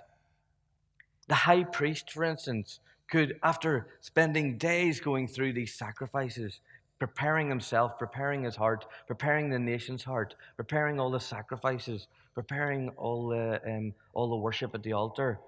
The 1.28 1.34
high 1.34 1.64
priest, 1.64 2.10
for 2.10 2.25
instance, 2.25 2.80
could, 3.10 3.38
after 3.42 3.88
spending 4.00 4.58
days 4.58 5.00
going 5.00 5.28
through 5.28 5.52
these 5.52 5.75
sacrifices, 5.75 6.60
preparing 6.99 7.49
himself, 7.49 7.99
preparing 7.99 8.44
his 8.44 8.56
heart, 8.56 8.87
preparing 9.06 9.50
the 9.50 9.58
nation's 9.58 10.04
heart, 10.04 10.34
preparing 10.56 11.00
all 11.00 11.10
the 11.10 11.20
sacrifices, 11.20 12.08
preparing 12.34 12.90
all 12.90 13.28
the, 13.28 13.60
um, 13.66 13.94
all 14.12 14.28
the 14.28 14.37
worship 14.37 14.75
at 14.75 14.82
the 14.82 14.92
altar, 14.92 15.40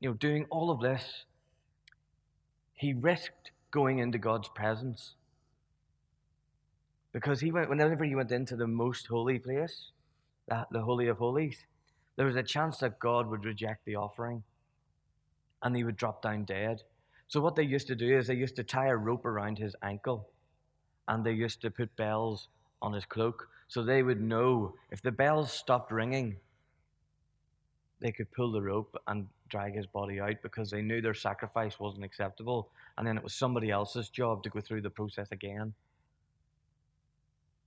you 0.00 0.10
know, 0.10 0.14
doing 0.14 0.46
all 0.50 0.70
of 0.70 0.80
this, 0.80 1.24
he 2.74 2.92
risked 2.92 3.52
going 3.70 3.98
into 3.98 4.18
God's 4.18 4.48
presence. 4.48 5.14
Because 7.12 7.40
he 7.40 7.50
went, 7.50 7.70
whenever 7.70 8.04
he 8.04 8.14
went 8.14 8.30
into 8.30 8.56
the 8.56 8.66
most 8.66 9.06
holy 9.06 9.38
place, 9.38 9.90
the, 10.48 10.66
the 10.70 10.82
Holy 10.82 11.08
of 11.08 11.18
Holies, 11.18 11.64
there 12.16 12.26
was 12.26 12.36
a 12.36 12.42
chance 12.42 12.78
that 12.78 12.98
God 12.98 13.28
would 13.28 13.44
reject 13.44 13.84
the 13.84 13.96
offering 13.96 14.42
and 15.62 15.76
he 15.76 15.84
would 15.84 15.96
drop 15.96 16.22
down 16.22 16.44
dead. 16.44 16.82
So, 17.28 17.40
what 17.40 17.56
they 17.56 17.64
used 17.64 17.88
to 17.88 17.96
do 17.96 18.16
is 18.16 18.26
they 18.26 18.34
used 18.34 18.56
to 18.56 18.64
tie 18.64 18.88
a 18.88 18.96
rope 18.96 19.24
around 19.24 19.58
his 19.58 19.74
ankle 19.82 20.28
and 21.08 21.24
they 21.24 21.32
used 21.32 21.60
to 21.62 21.70
put 21.70 21.94
bells 21.96 22.48
on 22.80 22.92
his 22.92 23.04
cloak 23.04 23.48
so 23.68 23.82
they 23.82 24.02
would 24.02 24.20
know 24.20 24.74
if 24.90 25.02
the 25.02 25.10
bells 25.10 25.52
stopped 25.52 25.90
ringing, 25.90 26.36
they 28.00 28.12
could 28.12 28.30
pull 28.32 28.52
the 28.52 28.62
rope 28.62 28.96
and 29.08 29.26
drag 29.48 29.74
his 29.74 29.86
body 29.86 30.20
out 30.20 30.36
because 30.42 30.70
they 30.70 30.82
knew 30.82 31.00
their 31.00 31.14
sacrifice 31.14 31.80
wasn't 31.80 32.04
acceptable. 32.04 32.68
And 32.96 33.06
then 33.06 33.16
it 33.16 33.24
was 33.24 33.34
somebody 33.34 33.70
else's 33.70 34.08
job 34.08 34.42
to 34.44 34.50
go 34.50 34.60
through 34.60 34.82
the 34.82 34.90
process 34.90 35.28
again 35.32 35.74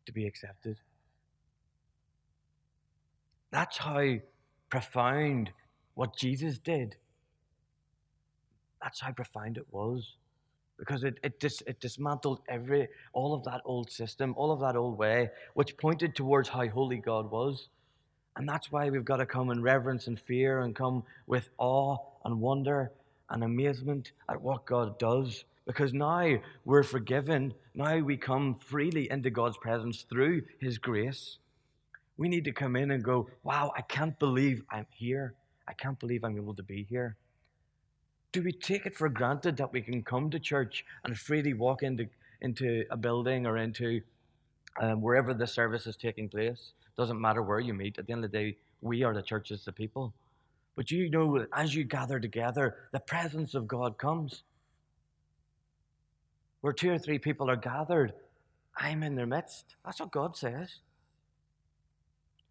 to 0.05 0.11
be 0.11 0.25
accepted. 0.25 0.77
That's 3.51 3.77
how 3.77 4.15
profound 4.69 5.51
what 5.95 6.15
Jesus 6.15 6.59
did. 6.59 6.95
That's 8.81 9.01
how 9.01 9.11
profound 9.11 9.57
it 9.57 9.65
was. 9.71 10.15
Because 10.77 11.03
it, 11.03 11.19
it, 11.23 11.39
dis, 11.39 11.61
it 11.67 11.81
dismantled 11.81 12.39
every, 12.47 12.87
all 13.11 13.33
of 13.33 13.43
that 13.43 13.61
old 13.65 13.91
system, 13.91 14.33
all 14.37 14.51
of 14.51 14.61
that 14.61 14.77
old 14.77 14.97
way, 14.97 15.29
which 15.53 15.75
pointed 15.77 16.15
towards 16.15 16.47
how 16.47 16.65
holy 16.67 16.97
God 16.97 17.29
was. 17.29 17.67
And 18.37 18.47
that's 18.47 18.71
why 18.71 18.89
we've 18.89 19.03
got 19.03 19.17
to 19.17 19.25
come 19.25 19.49
in 19.49 19.61
reverence 19.61 20.07
and 20.07 20.17
fear 20.17 20.61
and 20.61 20.73
come 20.73 21.03
with 21.27 21.49
awe 21.57 21.97
and 22.23 22.39
wonder 22.39 22.91
and 23.29 23.43
amazement 23.43 24.13
at 24.29 24.41
what 24.41 24.65
God 24.65 24.97
does. 24.97 25.43
Because 25.67 25.93
now 25.93 26.37
we're 26.63 26.83
forgiven. 26.83 27.53
Now 27.75 27.97
we 27.99 28.15
come 28.15 28.55
freely 28.55 29.11
into 29.11 29.29
God's 29.29 29.57
presence 29.57 30.05
through 30.09 30.43
His 30.59 30.77
grace. 30.77 31.37
We 32.19 32.27
need 32.27 32.43
to 32.43 32.51
come 32.51 32.75
in 32.75 32.91
and 32.91 33.01
go, 33.01 33.29
wow, 33.43 33.71
I 33.77 33.81
can't 33.81 34.19
believe 34.19 34.61
I'm 34.69 34.85
here. 34.91 35.35
I 35.69 35.71
can't 35.71 35.97
believe 35.97 36.25
I'm 36.25 36.35
able 36.35 36.53
to 36.55 36.63
be 36.63 36.83
here. 36.83 37.15
Do 38.33 38.43
we 38.43 38.51
take 38.51 38.85
it 38.85 38.97
for 38.97 39.07
granted 39.07 39.55
that 39.55 39.71
we 39.71 39.81
can 39.81 40.03
come 40.03 40.29
to 40.31 40.37
church 40.37 40.83
and 41.05 41.17
freely 41.17 41.53
walk 41.53 41.81
into, 41.81 42.07
into 42.41 42.83
a 42.91 42.97
building 42.97 43.47
or 43.47 43.55
into 43.55 44.01
um, 44.81 45.01
wherever 45.01 45.33
the 45.33 45.47
service 45.47 45.87
is 45.87 45.95
taking 45.95 46.27
place? 46.27 46.73
Doesn't 46.97 47.21
matter 47.21 47.41
where 47.41 47.61
you 47.61 47.73
meet. 47.73 47.97
At 47.97 48.07
the 48.07 48.11
end 48.11 48.25
of 48.25 48.31
the 48.31 48.37
day, 48.37 48.57
we 48.81 49.03
are 49.03 49.13
the 49.13 49.21
church 49.21 49.49
as 49.51 49.63
the 49.63 49.71
people. 49.71 50.13
But 50.75 50.91
you 50.91 51.09
know, 51.09 51.45
as 51.53 51.73
you 51.73 51.85
gather 51.85 52.19
together, 52.19 52.75
the 52.91 52.99
presence 52.99 53.55
of 53.55 53.65
God 53.65 53.97
comes. 53.97 54.43
Where 56.59 56.73
two 56.73 56.91
or 56.91 56.99
three 56.99 57.17
people 57.17 57.49
are 57.49 57.55
gathered, 57.55 58.11
I'm 58.75 59.03
in 59.03 59.15
their 59.15 59.25
midst. 59.25 59.77
That's 59.85 60.01
what 60.01 60.11
God 60.11 60.35
says. 60.35 60.79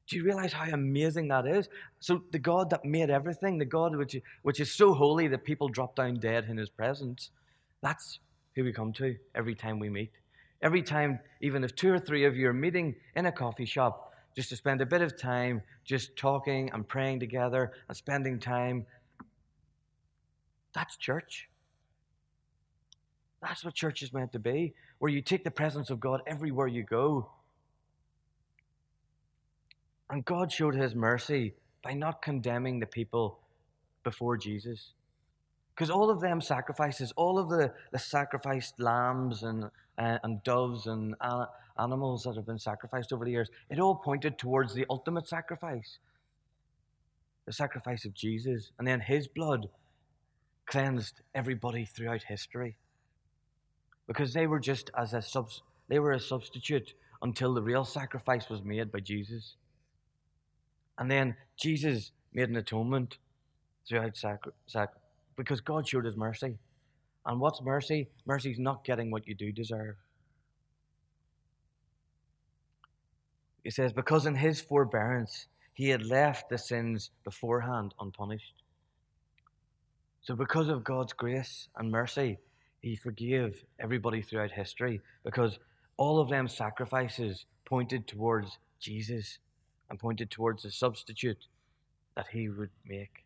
Do 0.09 0.17
you 0.17 0.25
realize 0.25 0.55
how 0.55 0.65
amazing 0.73 1.29
that 1.29 1.47
is? 1.47 1.69
So, 2.01 2.23
the 2.33 2.39
God 2.39 2.71
that 2.71 2.85
made 2.85 3.11
everything, 3.11 3.59
the 3.59 3.67
God 3.67 3.95
which, 3.95 4.17
which 4.43 4.59
is 4.59 4.73
so 4.73 4.95
holy 4.95 5.29
that 5.29 5.45
people 5.45 5.69
drop 5.69 5.95
down 5.95 6.15
dead 6.15 6.47
in 6.49 6.57
his 6.57 6.71
presence, 6.71 7.31
that's 7.83 8.19
who 8.55 8.65
we 8.65 8.73
come 8.73 8.93
to 8.95 9.17
every 9.35 9.55
time 9.55 9.79
we 9.79 9.91
meet. 9.91 10.13
Every 10.63 10.83
time, 10.83 11.21
even 11.43 11.63
if 11.63 11.75
two 11.75 11.93
or 11.93 11.99
three 11.99 12.25
of 12.25 12.37
you 12.37 12.49
are 12.49 12.55
meeting 12.55 12.95
in 13.17 13.27
a 13.27 13.33
coffee 13.33 13.67
shop, 13.67 14.13
just 14.35 14.49
to 14.49 14.57
spend 14.57 14.81
a 14.81 14.87
bit 14.87 15.03
of 15.03 15.21
time 15.21 15.61
just 15.85 16.17
talking 16.17 16.71
and 16.73 16.89
praying 16.89 17.21
together 17.21 17.73
and 17.89 17.97
spending 17.97 18.41
time, 18.41 18.87
that's 20.75 20.97
church. 20.97 21.49
That's 23.43 23.63
what 23.63 23.75
church 23.75 24.03
is 24.03 24.13
meant 24.13 24.33
to 24.33 24.39
be, 24.39 24.75
where 25.01 25.13
you 25.13 25.21
take 25.21 25.45
the 25.45 25.51
presence 25.51 25.91
of 25.91 26.01
God 26.01 26.23
everywhere 26.27 26.67
you 26.67 26.83
go 26.83 27.29
and 30.11 30.25
God 30.25 30.51
showed 30.51 30.75
his 30.75 30.95
mercy 30.95 31.55
by 31.83 31.95
not 31.95 32.23
condemning 32.23 32.81
the 32.81 32.87
people 32.87 33.41
before 34.05 34.37
Jesus. 34.37 34.93
Because 35.75 35.91
all 35.91 36.11
of 36.11 36.21
them 36.21 36.41
sacrifices, 36.41 37.13
all 37.17 37.39
of 37.39 37.49
the, 37.49 37.73
the 37.93 37.99
sacrificed 37.99 38.81
lambs 38.81 39.43
and, 39.43 39.65
uh, 39.97 40.19
and 40.23 40.43
doves 40.43 40.87
and 40.87 41.15
animals 41.79 42.25
that 42.25 42.35
have 42.35 42.47
been 42.47 42.59
sacrificed 42.59 43.13
over 43.13 43.25
the 43.25 43.31
years, 43.31 43.51
it 43.71 43.79
all 43.79 43.95
pointed 43.95 44.39
towards 44.39 44.75
the 44.75 44.87
ultimate 44.91 45.29
sacrifice 45.29 45.99
the 47.49 47.53
sacrifice 47.55 48.05
of 48.05 48.13
Jesus. 48.13 48.73
And 48.79 48.87
then 48.87 49.01
his 49.01 49.27
blood 49.27 49.71
cleansed 50.67 51.23
everybody 51.35 51.87
throughout 51.87 52.25
history. 52.25 52.77
Because 54.07 54.35
they 54.35 54.47
were 54.47 54.61
just 54.61 54.91
as 54.97 55.15
a 55.15 55.23
sub, 55.23 55.49
they 55.89 55.99
were 55.99 56.13
a 56.13 56.21
substitute 56.21 56.93
until 57.23 57.55
the 57.55 57.63
real 57.63 57.87
sacrifice 57.87 58.51
was 58.51 58.63
made 58.63 58.93
by 58.93 59.01
Jesus. 59.01 59.57
And 60.99 61.11
then 61.11 61.37
Jesus 61.57 62.11
made 62.33 62.49
an 62.49 62.57
atonement 62.57 63.19
throughout 63.89 64.17
sacri- 64.17 64.53
sac- 64.67 64.95
because 65.37 65.61
God 65.61 65.89
showed 65.89 66.05
his 66.05 66.17
mercy. 66.17 66.59
And 67.25 67.41
what's 67.41 67.63
mercy? 67.63 68.09
Mercy 68.27 68.51
is 68.51 68.59
not 68.59 68.85
getting 68.85 69.11
what 69.11 69.27
you 69.27 69.35
do 69.35 69.53
deserve. 69.53 69.97
He 73.63 73.71
says, 73.71 73.93
because 73.93 74.27
in 74.27 74.35
his 74.35 74.61
forbearance 74.61 75.47
he 75.75 75.91
had 75.91 76.05
left 76.05 76.49
the 76.49 76.59
sins 76.59 77.11
beforehand 77.25 77.95
unpunished. 78.01 78.63
So, 80.23 80.35
because 80.35 80.69
of 80.69 80.85
God's 80.85 81.13
grace 81.13 81.69
and 81.77 81.91
mercy, 81.91 82.39
he 82.81 82.97
forgave 82.97 83.65
everybody 83.79 84.21
throughout 84.23 84.51
history 84.51 85.01
because 85.25 85.59
all 85.97 86.21
of 86.21 86.29
them 86.29 86.49
sacrifices 86.49 87.45
pointed 87.65 88.07
towards 88.07 88.59
Jesus 88.81 89.39
and 89.91 89.99
pointed 89.99 90.31
towards 90.31 90.63
the 90.63 90.71
substitute 90.71 91.47
that 92.17 92.27
he 92.33 92.49
would 92.49 92.71
make. 92.87 93.25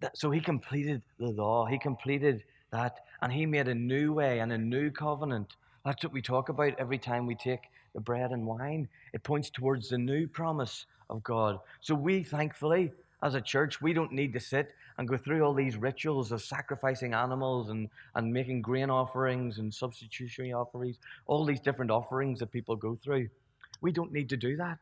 That, 0.00 0.16
so 0.16 0.30
he 0.30 0.40
completed 0.40 1.02
the 1.18 1.28
law, 1.28 1.66
he 1.66 1.78
completed 1.78 2.44
that, 2.72 3.00
and 3.22 3.32
he 3.32 3.46
made 3.46 3.68
a 3.68 3.74
new 3.74 4.12
way 4.12 4.40
and 4.40 4.52
a 4.52 4.58
new 4.58 4.90
covenant. 4.90 5.54
That's 5.84 6.04
what 6.04 6.12
we 6.12 6.22
talk 6.22 6.48
about 6.48 6.78
every 6.78 6.98
time 6.98 7.26
we 7.26 7.34
take 7.34 7.62
the 7.94 8.00
bread 8.00 8.30
and 8.32 8.46
wine. 8.46 8.88
It 9.12 9.22
points 9.22 9.50
towards 9.50 9.88
the 9.88 9.98
new 9.98 10.28
promise 10.28 10.86
of 11.10 11.22
God. 11.22 11.58
So 11.80 11.94
we, 11.94 12.22
thankfully, 12.22 12.92
as 13.22 13.34
a 13.34 13.40
church, 13.40 13.80
we 13.80 13.92
don't 13.92 14.12
need 14.12 14.32
to 14.34 14.40
sit 14.40 14.74
and 14.98 15.08
go 15.08 15.16
through 15.16 15.42
all 15.42 15.54
these 15.54 15.76
rituals 15.76 16.32
of 16.32 16.42
sacrificing 16.42 17.14
animals 17.14 17.70
and, 17.70 17.88
and 18.14 18.32
making 18.32 18.62
grain 18.62 18.90
offerings 18.90 19.58
and 19.58 19.72
substitutionary 19.72 20.52
offerings, 20.52 20.98
all 21.26 21.44
these 21.44 21.60
different 21.60 21.90
offerings 21.90 22.40
that 22.40 22.52
people 22.52 22.76
go 22.76 22.96
through. 22.96 23.28
We 23.80 23.92
don't 23.92 24.12
need 24.12 24.28
to 24.30 24.36
do 24.36 24.56
that 24.56 24.78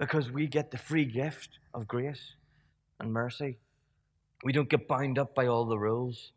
because 0.00 0.32
we 0.32 0.48
get 0.48 0.72
the 0.72 0.78
free 0.78 1.04
gift 1.04 1.60
of 1.74 1.86
grace 1.86 2.34
and 2.98 3.12
mercy. 3.12 3.58
We 4.42 4.52
don't 4.52 4.70
get 4.70 4.88
bound 4.88 5.18
up 5.18 5.34
by 5.34 5.46
all 5.46 5.66
the 5.66 5.78
rules. 5.78 6.32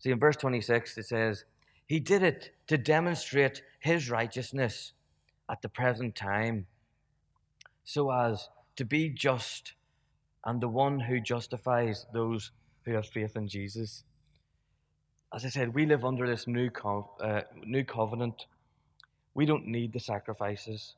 See, 0.00 0.10
in 0.10 0.20
verse 0.20 0.36
26, 0.36 0.98
it 0.98 1.06
says, 1.06 1.44
He 1.86 1.98
did 1.98 2.22
it 2.22 2.50
to 2.66 2.76
demonstrate 2.76 3.62
His 3.80 4.10
righteousness 4.10 4.92
at 5.50 5.62
the 5.62 5.70
present 5.70 6.14
time, 6.14 6.66
so 7.84 8.12
as 8.12 8.48
to 8.76 8.84
be 8.84 9.08
just 9.08 9.72
and 10.44 10.60
the 10.60 10.68
one 10.68 11.00
who 11.00 11.20
justifies 11.20 12.06
those 12.12 12.50
who 12.84 12.92
have 12.92 13.06
faith 13.06 13.36
in 13.36 13.48
Jesus. 13.48 14.04
As 15.34 15.44
I 15.44 15.48
said, 15.48 15.74
we 15.74 15.86
live 15.86 16.04
under 16.04 16.26
this 16.26 16.46
new, 16.46 16.68
co- 16.68 17.12
uh, 17.22 17.42
new 17.64 17.84
covenant. 17.84 18.46
We 19.34 19.46
don't 19.46 19.66
need 19.66 19.92
the 19.92 20.00
sacrifices. 20.00 20.94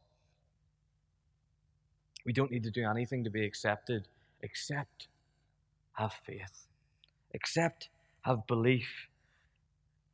We 2.27 2.33
don't 2.33 2.51
need 2.51 2.65
to 2.65 2.71
do 2.71 2.85
anything 2.89 3.25
to 3.25 3.31
be 3.31 3.45
accepted 3.45 4.09
except 4.43 5.09
have 5.93 6.13
faith, 6.13 6.67
except 7.33 7.89
have 8.23 8.47
belief 8.47 9.09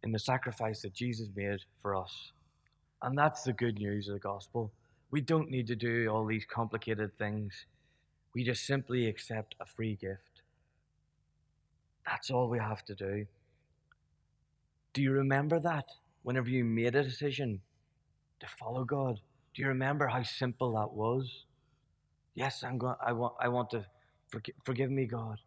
in 0.03 0.13
the 0.13 0.19
sacrifice 0.19 0.83
that 0.83 0.93
Jesus 0.93 1.29
made 1.35 1.61
for 1.81 1.97
us. 1.97 2.33
And 3.03 3.17
that's 3.17 3.43
the 3.43 3.53
good 3.53 3.79
news 3.79 4.09
of 4.09 4.15
the 4.15 4.21
gospel. 4.21 4.73
We 5.11 5.21
don't 5.21 5.51
need 5.51 5.67
to 5.69 5.77
do 5.77 6.09
all 6.09 6.27
these 6.27 6.45
complicated 6.45 7.17
things. 7.19 7.67
We 8.35 8.45
just 8.45 8.67
simply 8.67 9.07
accept 9.07 9.55
a 9.61 9.67
free 9.67 9.97
gift. 9.97 10.43
That's 12.07 12.31
all 12.31 12.49
we 12.49 12.59
have 12.59 12.85
to 12.87 12.95
do. 12.95 13.27
Do 14.93 15.03
you 15.03 15.13
remember 15.13 15.61
that 15.61 15.87
whenever 16.23 16.49
you 16.49 16.65
made 16.65 16.95
a 16.95 17.03
decision 17.03 17.61
to 18.41 18.47
follow 18.59 18.85
God? 18.85 19.21
Do 19.55 19.63
you 19.63 19.69
remember 19.69 20.07
how 20.07 20.23
simple 20.23 20.75
that 20.75 20.93
was? 20.93 21.45
Yes, 22.35 22.63
I'm 22.63 22.79
going, 22.79 22.95
I, 23.05 23.13
want, 23.13 23.35
I 23.41 23.49
want 23.49 23.71
to 23.71 23.85
forgive, 24.29 24.55
forgive 24.65 24.91
me, 24.91 25.07
God. 25.07 25.39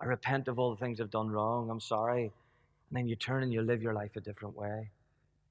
I 0.00 0.06
repent 0.06 0.48
of 0.48 0.58
all 0.58 0.70
the 0.70 0.76
things 0.76 1.00
I've 1.00 1.10
done 1.10 1.30
wrong. 1.30 1.70
I'm 1.70 1.80
sorry. 1.80 2.22
And 2.22 2.96
then 2.96 3.08
you 3.08 3.16
turn 3.16 3.42
and 3.42 3.52
you 3.52 3.62
live 3.62 3.82
your 3.82 3.94
life 3.94 4.12
a 4.16 4.20
different 4.20 4.56
way. 4.56 4.90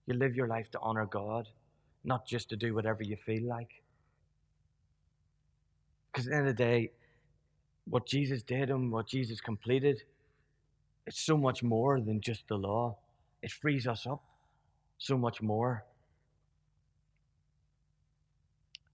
You 0.06 0.14
live 0.16 0.36
your 0.36 0.48
life 0.48 0.72
to 0.72 0.80
honor 0.80 1.06
God, 1.06 1.48
not 2.04 2.26
just 2.26 2.50
to 2.50 2.56
do 2.56 2.74
whatever 2.74 3.04
you 3.04 3.18
feel 3.18 3.44
like. 3.44 3.84
Because 6.12 6.28
at 6.28 6.32
the 6.32 6.38
end 6.38 6.48
of 6.48 6.56
the 6.56 6.64
day, 6.64 6.92
what 7.86 8.06
Jesus 8.06 8.42
did 8.42 8.70
and 8.70 8.92
what 8.92 9.08
Jesus 9.08 9.42
completed, 9.42 10.04
it's 11.06 11.20
so 11.22 11.38
much 11.38 11.62
more 11.62 12.00
than 12.00 12.22
just 12.22 12.48
the 12.48 12.58
law. 12.58 12.98
It 13.42 13.52
frees 13.52 13.86
us 13.86 14.08
up 14.08 14.24
so 14.98 15.18
much 15.18 15.42
more. 15.42 15.86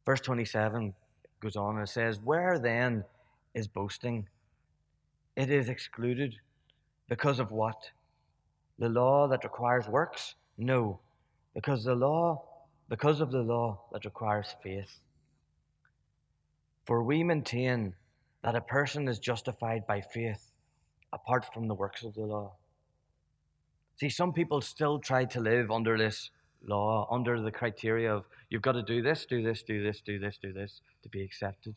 Verse 0.05 0.21
27 0.21 0.93
goes 1.41 1.55
on 1.55 1.77
and 1.77 1.87
says, 1.87 2.19
Where 2.21 2.59
then 2.59 3.05
is 3.53 3.67
boasting? 3.67 4.27
It 5.35 5.49
is 5.49 5.69
excluded 5.69 6.35
because 7.09 7.39
of 7.39 7.51
what? 7.51 7.91
The 8.79 8.89
law 8.89 9.27
that 9.27 9.43
requires 9.43 9.87
works? 9.87 10.35
No, 10.57 10.99
because 11.53 11.83
the 11.83 11.95
law, 11.95 12.43
because 12.89 13.21
of 13.21 13.31
the 13.31 13.41
law 13.41 13.85
that 13.91 14.05
requires 14.05 14.55
faith. 14.61 14.99
For 16.85 17.03
we 17.03 17.23
maintain 17.23 17.95
that 18.43 18.55
a 18.55 18.61
person 18.61 19.07
is 19.07 19.19
justified 19.19 19.87
by 19.87 20.01
faith 20.01 20.51
apart 21.13 21.45
from 21.53 21.67
the 21.67 21.75
works 21.75 22.03
of 22.03 22.13
the 22.13 22.25
law. 22.25 22.55
See, 23.95 24.09
some 24.09 24.33
people 24.33 24.59
still 24.61 24.99
try 24.99 25.25
to 25.25 25.39
live 25.39 25.71
under 25.71 25.97
this 25.97 26.29
law, 26.65 27.07
under 27.11 27.41
the 27.41 27.51
criteria 27.51 28.13
of 28.13 28.25
you've 28.49 28.61
got 28.61 28.73
to 28.73 28.83
do 28.83 29.01
this, 29.01 29.25
do 29.25 29.43
this, 29.43 29.63
do 29.63 29.83
this, 29.83 30.01
do 30.01 30.19
this, 30.19 30.37
do 30.41 30.53
this 30.53 30.81
to 31.03 31.09
be 31.09 31.21
accepted. 31.21 31.75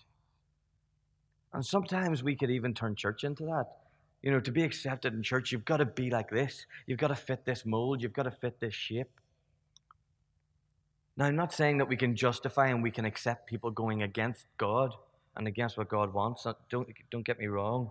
And 1.53 1.65
sometimes 1.65 2.23
we 2.23 2.37
could 2.37 2.51
even 2.51 2.75
turn 2.75 2.97
church 2.97 3.25
into 3.25 3.45
that. 3.45 3.67
You 4.23 4.31
know, 4.31 4.41
to 4.41 4.53
be 4.53 4.63
accepted 4.63 5.15
in 5.15 5.23
church, 5.23 5.53
you've 5.53 5.65
got 5.65 5.79
to 5.79 5.85
be 5.85 6.11
like 6.11 6.31
this. 6.31 6.67
You've 6.87 6.99
got 6.99 7.09
to 7.09 7.15
fit 7.15 7.45
this 7.45 7.65
mold. 7.65 8.03
You've 8.03 8.13
got 8.13 8.25
to 8.25 8.31
fit 8.31 8.61
this 8.61 8.75
shape. 8.75 9.11
Now, 11.17 11.27
I'm 11.27 11.37
not 11.37 11.53
saying 11.53 11.79
that 11.79 11.89
we 11.89 11.97
can 11.97 12.15
justify 12.15 12.69
and 12.69 12.83
we 12.83 12.91
can 12.91 13.07
accept 13.07 13.49
people 13.49 13.71
going 13.71 14.03
against 14.03 14.47
God 14.59 14.95
and 15.35 15.47
against 15.47 15.79
what 15.79 15.89
God 15.89 16.13
wants. 16.13 16.45
Uh, 16.45 16.55
don't, 16.71 16.89
don't 17.11 17.25
get 17.25 17.39
me 17.39 17.47
wrong. 17.47 17.91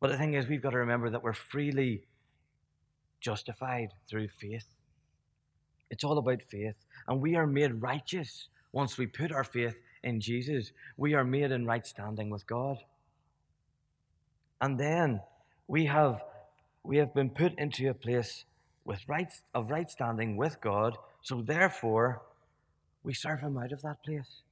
But 0.00 0.10
the 0.10 0.18
thing 0.18 0.34
is, 0.34 0.46
we've 0.46 0.62
got 0.62 0.70
to 0.70 0.78
remember 0.78 1.10
that 1.10 1.22
we're 1.22 1.32
freely 1.32 2.04
justified 3.20 3.88
through 4.08 4.28
faith. 4.28 4.66
It's 5.94 6.02
all 6.02 6.18
about 6.18 6.42
faith. 6.42 6.84
And 7.06 7.20
we 7.20 7.36
are 7.36 7.46
made 7.46 7.80
righteous 7.80 8.48
once 8.72 8.98
we 8.98 9.06
put 9.06 9.30
our 9.30 9.44
faith 9.44 9.80
in 10.02 10.20
Jesus. 10.20 10.72
We 10.96 11.14
are 11.14 11.22
made 11.22 11.52
in 11.52 11.66
right 11.66 11.86
standing 11.86 12.30
with 12.30 12.48
God. 12.48 12.78
And 14.60 14.76
then 14.76 15.20
we 15.68 15.86
have, 15.86 16.20
we 16.82 16.96
have 16.96 17.14
been 17.14 17.30
put 17.30 17.56
into 17.58 17.88
a 17.88 17.94
place 17.94 18.44
with 18.84 19.08
right, 19.08 19.32
of 19.54 19.70
right 19.70 19.88
standing 19.88 20.36
with 20.36 20.60
God. 20.60 20.98
So 21.22 21.42
therefore, 21.42 22.22
we 23.04 23.14
serve 23.14 23.38
Him 23.38 23.56
out 23.56 23.70
of 23.70 23.82
that 23.82 24.02
place. 24.02 24.42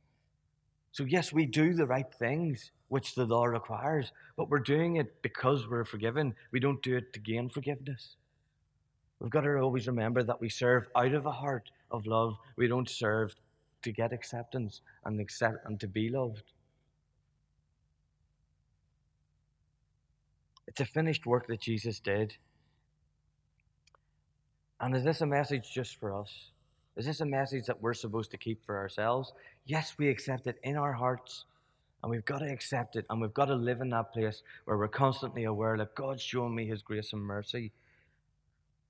So, 0.92 1.02
yes, 1.02 1.32
we 1.32 1.44
do 1.44 1.74
the 1.74 1.86
right 1.86 2.14
things 2.20 2.70
which 2.86 3.16
the 3.16 3.24
law 3.24 3.46
requires, 3.46 4.12
but 4.36 4.48
we're 4.48 4.60
doing 4.60 4.94
it 4.94 5.22
because 5.22 5.66
we're 5.68 5.84
forgiven. 5.84 6.36
We 6.52 6.60
don't 6.60 6.82
do 6.82 6.98
it 6.98 7.12
to 7.14 7.18
gain 7.18 7.48
forgiveness. 7.48 8.14
We've 9.22 9.30
got 9.30 9.42
to 9.42 9.56
always 9.58 9.86
remember 9.86 10.24
that 10.24 10.40
we 10.40 10.48
serve 10.48 10.88
out 10.96 11.14
of 11.14 11.26
a 11.26 11.30
heart 11.30 11.70
of 11.92 12.06
love. 12.06 12.34
We 12.56 12.66
don't 12.66 12.90
serve 12.90 13.36
to 13.82 13.92
get 13.92 14.12
acceptance 14.12 14.80
and 15.04 15.20
accept 15.20 15.64
and 15.64 15.78
to 15.78 15.86
be 15.86 16.08
loved. 16.08 16.42
It's 20.66 20.80
a 20.80 20.84
finished 20.84 21.24
work 21.24 21.46
that 21.46 21.60
Jesus 21.60 22.00
did. 22.00 22.34
And 24.80 24.96
is 24.96 25.04
this 25.04 25.20
a 25.20 25.26
message 25.26 25.70
just 25.72 26.00
for 26.00 26.12
us? 26.12 26.50
Is 26.96 27.06
this 27.06 27.20
a 27.20 27.26
message 27.26 27.66
that 27.66 27.80
we're 27.80 27.94
supposed 27.94 28.32
to 28.32 28.36
keep 28.36 28.66
for 28.66 28.76
ourselves? 28.76 29.32
Yes, 29.66 29.94
we 29.98 30.08
accept 30.08 30.48
it 30.48 30.58
in 30.64 30.76
our 30.76 30.92
hearts, 30.92 31.44
and 32.02 32.10
we've 32.10 32.24
got 32.24 32.40
to 32.40 32.50
accept 32.50 32.96
it, 32.96 33.06
and 33.08 33.20
we've 33.20 33.32
got 33.32 33.44
to 33.44 33.54
live 33.54 33.82
in 33.82 33.90
that 33.90 34.12
place 34.12 34.42
where 34.64 34.76
we're 34.76 34.88
constantly 34.88 35.44
aware 35.44 35.78
that 35.78 35.94
God's 35.94 36.22
showing 36.22 36.56
me 36.56 36.66
His 36.66 36.82
grace 36.82 37.12
and 37.12 37.22
mercy. 37.22 37.70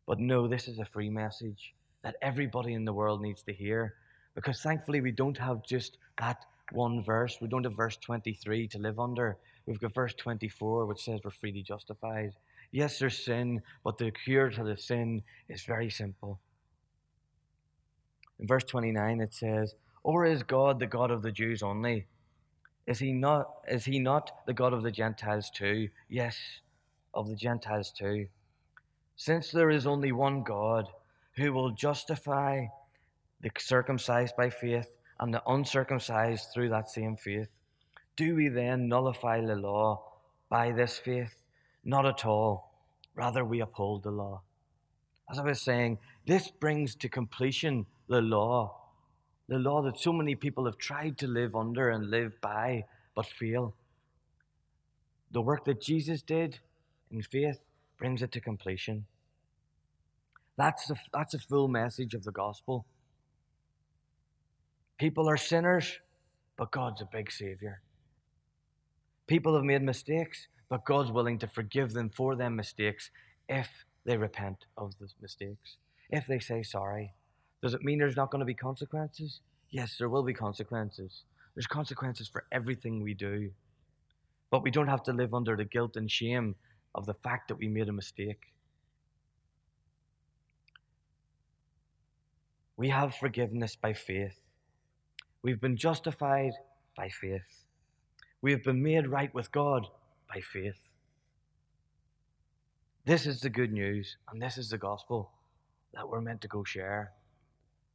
But 0.06 0.18
no, 0.18 0.48
this 0.48 0.68
is 0.68 0.78
a 0.78 0.84
free 0.84 1.10
message 1.10 1.74
that 2.02 2.16
everybody 2.22 2.74
in 2.74 2.84
the 2.84 2.92
world 2.92 3.22
needs 3.22 3.42
to 3.44 3.52
hear 3.52 3.94
Because 4.34 4.60
thankfully, 4.62 5.00
we 5.00 5.12
don't 5.12 5.38
have 5.38 5.62
just 5.62 5.98
that 6.18 6.44
one 6.72 7.04
verse. 7.04 7.38
We 7.40 7.48
don't 7.48 7.64
have 7.64 7.76
verse 7.76 7.98
23 7.98 8.68
to 8.68 8.78
live 8.78 8.98
under. 8.98 9.36
We've 9.66 9.78
got 9.78 9.94
verse 9.94 10.14
24, 10.14 10.86
which 10.86 11.04
says 11.04 11.20
we're 11.22 11.30
freely 11.30 11.62
justified. 11.62 12.32
Yes, 12.70 12.98
there's 12.98 13.24
sin, 13.24 13.62
but 13.84 13.98
the 13.98 14.10
cure 14.10 14.50
to 14.50 14.64
the 14.64 14.76
sin 14.76 15.22
is 15.48 15.62
very 15.64 15.90
simple. 15.90 16.40
In 18.40 18.46
verse 18.46 18.64
29, 18.64 19.20
it 19.20 19.34
says, 19.34 19.74
Or 20.02 20.24
is 20.24 20.42
God 20.42 20.80
the 20.80 20.86
God 20.86 21.10
of 21.10 21.22
the 21.22 21.30
Jews 21.30 21.62
only? 21.62 22.06
Is 22.86 22.98
he 22.98 23.12
not, 23.12 23.48
is 23.68 23.84
he 23.84 23.98
not 23.98 24.32
the 24.46 24.54
God 24.54 24.72
of 24.72 24.82
the 24.82 24.90
Gentiles 24.90 25.50
too? 25.50 25.90
Yes, 26.08 26.36
of 27.14 27.28
the 27.28 27.36
Gentiles 27.36 27.92
too. 27.92 28.28
Since 29.16 29.50
there 29.50 29.70
is 29.70 29.86
only 29.86 30.12
one 30.12 30.42
God 30.42 30.88
who 31.36 31.52
will 31.52 31.70
justify 31.70 32.66
the 33.40 33.50
circumcised 33.58 34.34
by 34.36 34.50
faith 34.50 34.96
and 35.20 35.32
the 35.32 35.42
uncircumcised 35.46 36.48
through 36.52 36.70
that 36.70 36.90
same 36.90 37.16
faith, 37.16 37.60
do 38.16 38.34
we 38.34 38.48
then 38.48 38.88
nullify 38.88 39.40
the 39.40 39.56
law 39.56 40.02
by 40.48 40.72
this 40.72 40.98
faith? 40.98 41.42
Not 41.84 42.06
at 42.06 42.24
all. 42.24 42.72
Rather, 43.14 43.44
we 43.44 43.60
uphold 43.60 44.02
the 44.02 44.10
law. 44.10 44.42
As 45.30 45.38
I 45.38 45.42
was 45.42 45.60
saying, 45.60 45.98
this 46.26 46.50
brings 46.50 46.94
to 46.96 47.08
completion 47.08 47.86
the 48.08 48.20
law, 48.20 48.76
the 49.48 49.58
law 49.58 49.82
that 49.82 49.98
so 49.98 50.12
many 50.12 50.34
people 50.34 50.66
have 50.66 50.78
tried 50.78 51.18
to 51.18 51.26
live 51.26 51.54
under 51.54 51.90
and 51.90 52.10
live 52.10 52.40
by, 52.40 52.84
but 53.14 53.26
fail. 53.26 53.74
The 55.30 55.40
work 55.40 55.64
that 55.64 55.80
Jesus 55.80 56.22
did 56.22 56.58
in 57.10 57.22
faith 57.22 57.64
brings 58.02 58.20
it 58.20 58.32
to 58.32 58.40
completion. 58.40 59.06
That's 60.58 60.86
the, 60.86 60.96
that's 61.14 61.34
a 61.34 61.38
full 61.38 61.68
message 61.68 62.14
of 62.14 62.24
the 62.24 62.32
gospel. 62.32 62.84
People 64.98 65.28
are 65.28 65.36
sinners, 65.36 66.00
but 66.58 66.72
God's 66.72 67.00
a 67.00 67.08
big 67.12 67.30
Savior. 67.30 67.80
People 69.28 69.54
have 69.54 69.62
made 69.62 69.82
mistakes, 69.82 70.48
but 70.68 70.84
God's 70.84 71.12
willing 71.12 71.38
to 71.38 71.46
forgive 71.46 71.92
them 71.92 72.10
for 72.10 72.34
their 72.34 72.50
mistakes 72.50 73.08
if 73.48 73.68
they 74.04 74.16
repent 74.16 74.64
of 74.76 74.98
those 74.98 75.14
mistakes, 75.20 75.76
if 76.10 76.26
they 76.26 76.40
say 76.40 76.64
sorry. 76.64 77.14
Does 77.62 77.72
it 77.72 77.84
mean 77.84 78.00
there's 78.00 78.16
not 78.16 78.32
going 78.32 78.40
to 78.40 78.44
be 78.44 78.66
consequences? 78.68 79.42
Yes, 79.70 79.94
there 79.96 80.08
will 80.08 80.24
be 80.24 80.34
consequences. 80.34 81.22
There's 81.54 81.68
consequences 81.68 82.26
for 82.26 82.46
everything 82.50 83.00
we 83.00 83.14
do. 83.14 83.52
But 84.50 84.64
we 84.64 84.72
don't 84.72 84.88
have 84.88 85.04
to 85.04 85.12
live 85.12 85.32
under 85.32 85.56
the 85.56 85.64
guilt 85.64 85.94
and 85.94 86.10
shame 86.10 86.56
of 86.94 87.06
the 87.06 87.14
fact 87.14 87.48
that 87.48 87.56
we 87.58 87.68
made 87.68 87.88
a 87.88 87.92
mistake. 87.92 88.52
We 92.76 92.88
have 92.88 93.14
forgiveness 93.14 93.76
by 93.76 93.92
faith. 93.92 94.38
We've 95.42 95.60
been 95.60 95.76
justified 95.76 96.52
by 96.96 97.08
faith. 97.08 97.66
We 98.40 98.52
have 98.52 98.62
been 98.62 98.82
made 98.82 99.06
right 99.06 99.32
with 99.34 99.52
God 99.52 99.86
by 100.32 100.40
faith. 100.40 100.92
This 103.04 103.26
is 103.26 103.40
the 103.40 103.50
good 103.50 103.72
news, 103.72 104.16
and 104.30 104.40
this 104.40 104.56
is 104.56 104.68
the 104.68 104.78
gospel 104.78 105.32
that 105.94 106.08
we're 106.08 106.20
meant 106.20 106.40
to 106.42 106.48
go 106.48 106.64
share. 106.64 107.12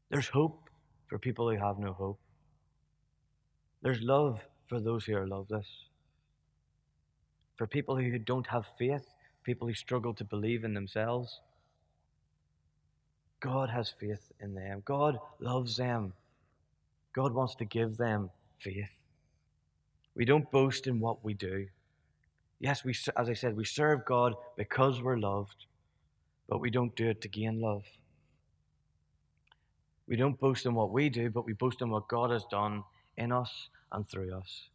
There's 0.09 0.27
hope 0.27 0.69
for 1.07 1.17
people 1.17 1.49
who 1.49 1.57
have 1.57 1.79
no 1.79 1.93
hope. 1.93 2.19
There's 3.81 4.01
love 4.01 4.41
for 4.67 4.79
those 4.79 5.05
who 5.05 5.15
are 5.15 5.27
loveless. 5.27 5.67
For 7.57 7.67
people 7.67 7.97
who 7.97 8.17
don't 8.19 8.47
have 8.47 8.65
faith, 8.77 9.13
people 9.43 9.67
who 9.67 9.73
struggle 9.73 10.13
to 10.13 10.23
believe 10.23 10.63
in 10.63 10.73
themselves. 10.73 11.41
God 13.39 13.69
has 13.69 13.89
faith 13.89 14.31
in 14.39 14.53
them. 14.53 14.83
God 14.85 15.19
loves 15.39 15.77
them. 15.77 16.13
God 17.13 17.33
wants 17.33 17.55
to 17.55 17.65
give 17.65 17.97
them 17.97 18.29
faith. 18.59 18.89
We 20.15 20.25
don't 20.25 20.49
boast 20.51 20.87
in 20.87 20.99
what 20.99 21.23
we 21.23 21.33
do. 21.33 21.67
Yes, 22.59 22.83
we, 22.83 22.95
as 23.15 23.29
I 23.29 23.33
said, 23.33 23.55
we 23.55 23.65
serve 23.65 24.05
God 24.05 24.33
because 24.55 25.01
we're 25.01 25.17
loved, 25.17 25.65
but 26.49 26.59
we 26.59 26.71
don't 26.71 26.95
do 26.95 27.09
it 27.09 27.21
to 27.21 27.27
gain 27.27 27.61
love. 27.61 27.83
We 30.07 30.15
don't 30.15 30.39
boast 30.39 30.65
in 30.65 30.73
what 30.73 30.91
we 30.91 31.09
do, 31.09 31.29
but 31.29 31.45
we 31.45 31.53
boast 31.53 31.81
in 31.81 31.89
what 31.89 32.07
God 32.07 32.31
has 32.31 32.45
done 32.45 32.83
in 33.17 33.31
us 33.31 33.69
and 33.91 34.09
through 34.09 34.33
us. 34.35 34.69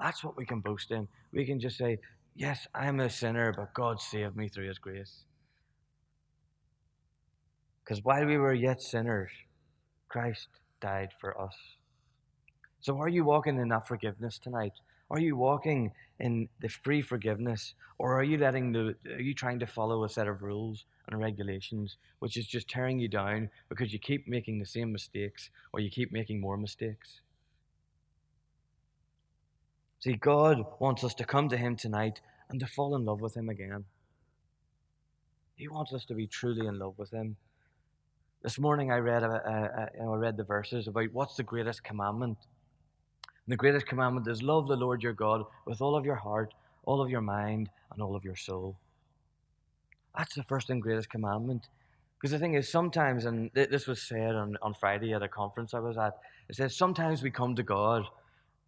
That's 0.00 0.24
what 0.24 0.36
we 0.36 0.46
can 0.46 0.60
boast 0.60 0.90
in. 0.90 1.08
We 1.32 1.44
can 1.44 1.60
just 1.60 1.76
say, 1.76 1.98
Yes, 2.34 2.66
I'm 2.74 3.00
a 3.00 3.10
sinner, 3.10 3.52
but 3.52 3.74
God 3.74 4.00
saved 4.00 4.36
me 4.36 4.48
through 4.48 4.68
His 4.68 4.78
grace. 4.78 5.24
Because 7.84 8.04
while 8.04 8.24
we 8.24 8.38
were 8.38 8.54
yet 8.54 8.80
sinners, 8.80 9.30
Christ 10.08 10.48
died 10.80 11.10
for 11.20 11.38
us. 11.40 11.56
So, 12.80 12.98
are 12.98 13.08
you 13.08 13.24
walking 13.24 13.58
in 13.58 13.68
that 13.68 13.86
forgiveness 13.86 14.38
tonight? 14.38 14.72
Are 15.10 15.18
you 15.18 15.36
walking 15.36 15.92
in 16.18 16.48
the 16.60 16.68
free 16.68 17.02
forgiveness, 17.02 17.74
or 17.98 18.18
are 18.18 18.22
you 18.22 18.38
letting 18.38 18.72
the? 18.72 18.94
Are 19.06 19.20
you 19.20 19.34
trying 19.34 19.58
to 19.58 19.66
follow 19.66 20.04
a 20.04 20.08
set 20.08 20.28
of 20.28 20.40
rules 20.40 20.84
and 21.08 21.20
regulations, 21.20 21.96
which 22.20 22.36
is 22.36 22.46
just 22.46 22.68
tearing 22.68 23.00
you 23.00 23.08
down 23.08 23.50
because 23.68 23.92
you 23.92 23.98
keep 23.98 24.28
making 24.28 24.60
the 24.60 24.66
same 24.66 24.92
mistakes, 24.92 25.50
or 25.72 25.80
you 25.80 25.90
keep 25.90 26.12
making 26.12 26.40
more 26.40 26.56
mistakes? 26.56 27.20
See, 30.00 30.14
God 30.14 30.64
wants 30.78 31.04
us 31.04 31.12
to 31.14 31.24
come 31.24 31.50
to 31.50 31.58
Him 31.58 31.76
tonight 31.76 32.20
and 32.48 32.58
to 32.60 32.66
fall 32.66 32.96
in 32.96 33.04
love 33.04 33.20
with 33.20 33.36
Him 33.36 33.50
again. 33.50 33.84
He 35.56 35.68
wants 35.68 35.92
us 35.92 36.06
to 36.06 36.14
be 36.14 36.26
truly 36.26 36.66
in 36.66 36.78
love 36.78 36.94
with 36.96 37.10
Him. 37.10 37.36
This 38.42 38.58
morning 38.58 38.90
I 38.90 38.96
read, 38.96 39.22
I 39.22 39.88
read 39.98 40.38
the 40.38 40.44
verses 40.44 40.88
about 40.88 41.12
what's 41.12 41.36
the 41.36 41.42
greatest 41.42 41.84
commandment. 41.84 42.38
And 43.24 43.52
the 43.52 43.56
greatest 43.56 43.86
commandment 43.86 44.26
is 44.26 44.42
love 44.42 44.68
the 44.68 44.76
Lord 44.76 45.02
your 45.02 45.12
God 45.12 45.44
with 45.66 45.82
all 45.82 45.94
of 45.94 46.06
your 46.06 46.14
heart, 46.14 46.54
all 46.84 47.02
of 47.02 47.10
your 47.10 47.20
mind, 47.20 47.68
and 47.92 48.00
all 48.00 48.16
of 48.16 48.24
your 48.24 48.36
soul. 48.36 48.78
That's 50.16 50.34
the 50.34 50.42
first 50.44 50.70
and 50.70 50.80
greatest 50.80 51.10
commandment. 51.10 51.68
Because 52.16 52.30
the 52.32 52.38
thing 52.38 52.54
is, 52.54 52.70
sometimes, 52.70 53.26
and 53.26 53.50
this 53.52 53.86
was 53.86 54.00
said 54.00 54.34
on, 54.34 54.56
on 54.62 54.72
Friday 54.72 55.12
at 55.12 55.22
a 55.22 55.28
conference 55.28 55.74
I 55.74 55.80
was 55.80 55.98
at, 55.98 56.16
it 56.48 56.56
says 56.56 56.74
sometimes 56.74 57.22
we 57.22 57.30
come 57.30 57.54
to 57.56 57.62
God 57.62 58.06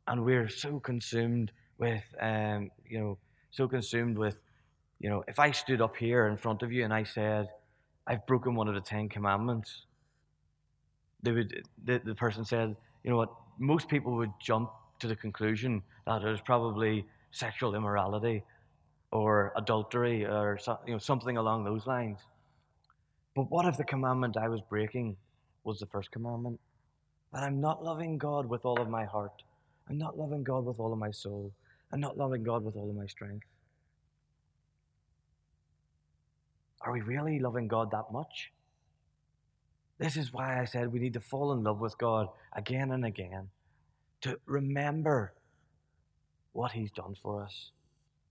and 0.06 0.24
we're 0.24 0.48
so 0.48 0.80
consumed 0.80 1.52
with, 1.78 2.04
um, 2.20 2.70
you 2.88 2.98
know, 2.98 3.18
so 3.50 3.68
consumed 3.68 4.18
with, 4.18 4.42
you 5.00 5.08
know, 5.10 5.24
if 5.28 5.38
I 5.38 5.50
stood 5.50 5.80
up 5.80 5.96
here 5.96 6.26
in 6.26 6.36
front 6.36 6.62
of 6.62 6.72
you 6.72 6.84
and 6.84 6.92
I 6.92 7.04
said, 7.04 7.48
I've 8.06 8.26
broken 8.26 8.54
one 8.54 8.68
of 8.68 8.74
the 8.74 8.80
Ten 8.80 9.08
Commandments. 9.08 9.86
They 11.22 11.32
would, 11.32 11.62
the, 11.84 12.00
the 12.04 12.14
person 12.14 12.44
said, 12.44 12.74
you 13.04 13.10
know 13.10 13.16
what, 13.16 13.32
most 13.58 13.88
people 13.88 14.16
would 14.16 14.32
jump 14.40 14.70
to 15.00 15.06
the 15.06 15.16
conclusion 15.16 15.82
that 16.06 16.22
it 16.22 16.28
was 16.28 16.40
probably 16.40 17.04
sexual 17.30 17.74
immorality 17.74 18.42
or 19.10 19.52
adultery 19.56 20.24
or 20.24 20.58
you 20.86 20.94
know, 20.94 20.98
something 20.98 21.36
along 21.36 21.64
those 21.64 21.86
lines. 21.86 22.18
But 23.34 23.50
what 23.50 23.66
if 23.66 23.76
the 23.76 23.84
commandment 23.84 24.36
I 24.36 24.48
was 24.48 24.60
breaking 24.68 25.16
was 25.64 25.78
the 25.78 25.86
first 25.86 26.10
commandment? 26.10 26.60
That 27.32 27.42
I'm 27.42 27.60
not 27.60 27.82
loving 27.82 28.18
God 28.18 28.46
with 28.46 28.64
all 28.64 28.80
of 28.80 28.88
my 28.88 29.04
heart. 29.04 29.42
I'm 29.88 29.98
not 29.98 30.18
loving 30.18 30.42
God 30.42 30.64
with 30.64 30.78
all 30.78 30.92
of 30.92 30.98
my 30.98 31.10
soul. 31.10 31.52
I'm 31.92 32.00
not 32.00 32.16
loving 32.16 32.42
God 32.42 32.64
with 32.64 32.76
all 32.76 32.88
of 32.88 32.96
my 32.96 33.06
strength. 33.06 33.46
Are 36.80 36.92
we 36.92 37.00
really 37.00 37.38
loving 37.38 37.68
God 37.68 37.90
that 37.92 38.12
much? 38.12 38.52
This 39.98 40.16
is 40.16 40.32
why 40.32 40.60
I 40.60 40.64
said 40.64 40.92
we 40.92 40.98
need 40.98 41.12
to 41.12 41.20
fall 41.20 41.52
in 41.52 41.62
love 41.62 41.80
with 41.80 41.96
God 41.98 42.28
again 42.54 42.90
and 42.90 43.04
again, 43.04 43.50
to 44.22 44.38
remember 44.46 45.32
what 46.52 46.72
He's 46.72 46.90
done 46.90 47.14
for 47.14 47.42
us. 47.42 47.70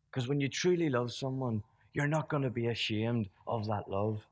Because 0.09 0.27
when 0.27 0.41
you 0.41 0.49
truly 0.49 0.89
love 0.89 1.13
someone, 1.13 1.63
you're 1.93 2.07
not 2.07 2.29
going 2.29 2.43
to 2.43 2.49
be 2.49 2.67
ashamed 2.67 3.29
of 3.47 3.67
that 3.67 3.89
love. 3.89 4.27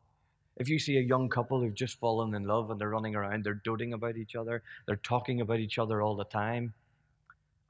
If 0.58 0.68
you 0.68 0.80
see 0.80 0.98
a 0.98 1.02
young 1.02 1.30
couple 1.30 1.62
who've 1.62 1.74
just 1.74 2.00
fallen 2.00 2.36
in 2.36 2.44
love 2.44 2.70
and 2.70 2.80
they're 2.80 2.90
running 2.90 3.16
around, 3.16 3.46
they're 3.46 3.62
doting 3.64 3.94
about 3.94 4.18
each 4.18 4.36
other, 4.36 4.62
they're 4.86 4.98
talking 4.98 5.40
about 5.40 5.60
each 5.60 5.80
other 5.80 6.02
all 6.02 6.18
the 6.18 6.26
time. 6.26 6.74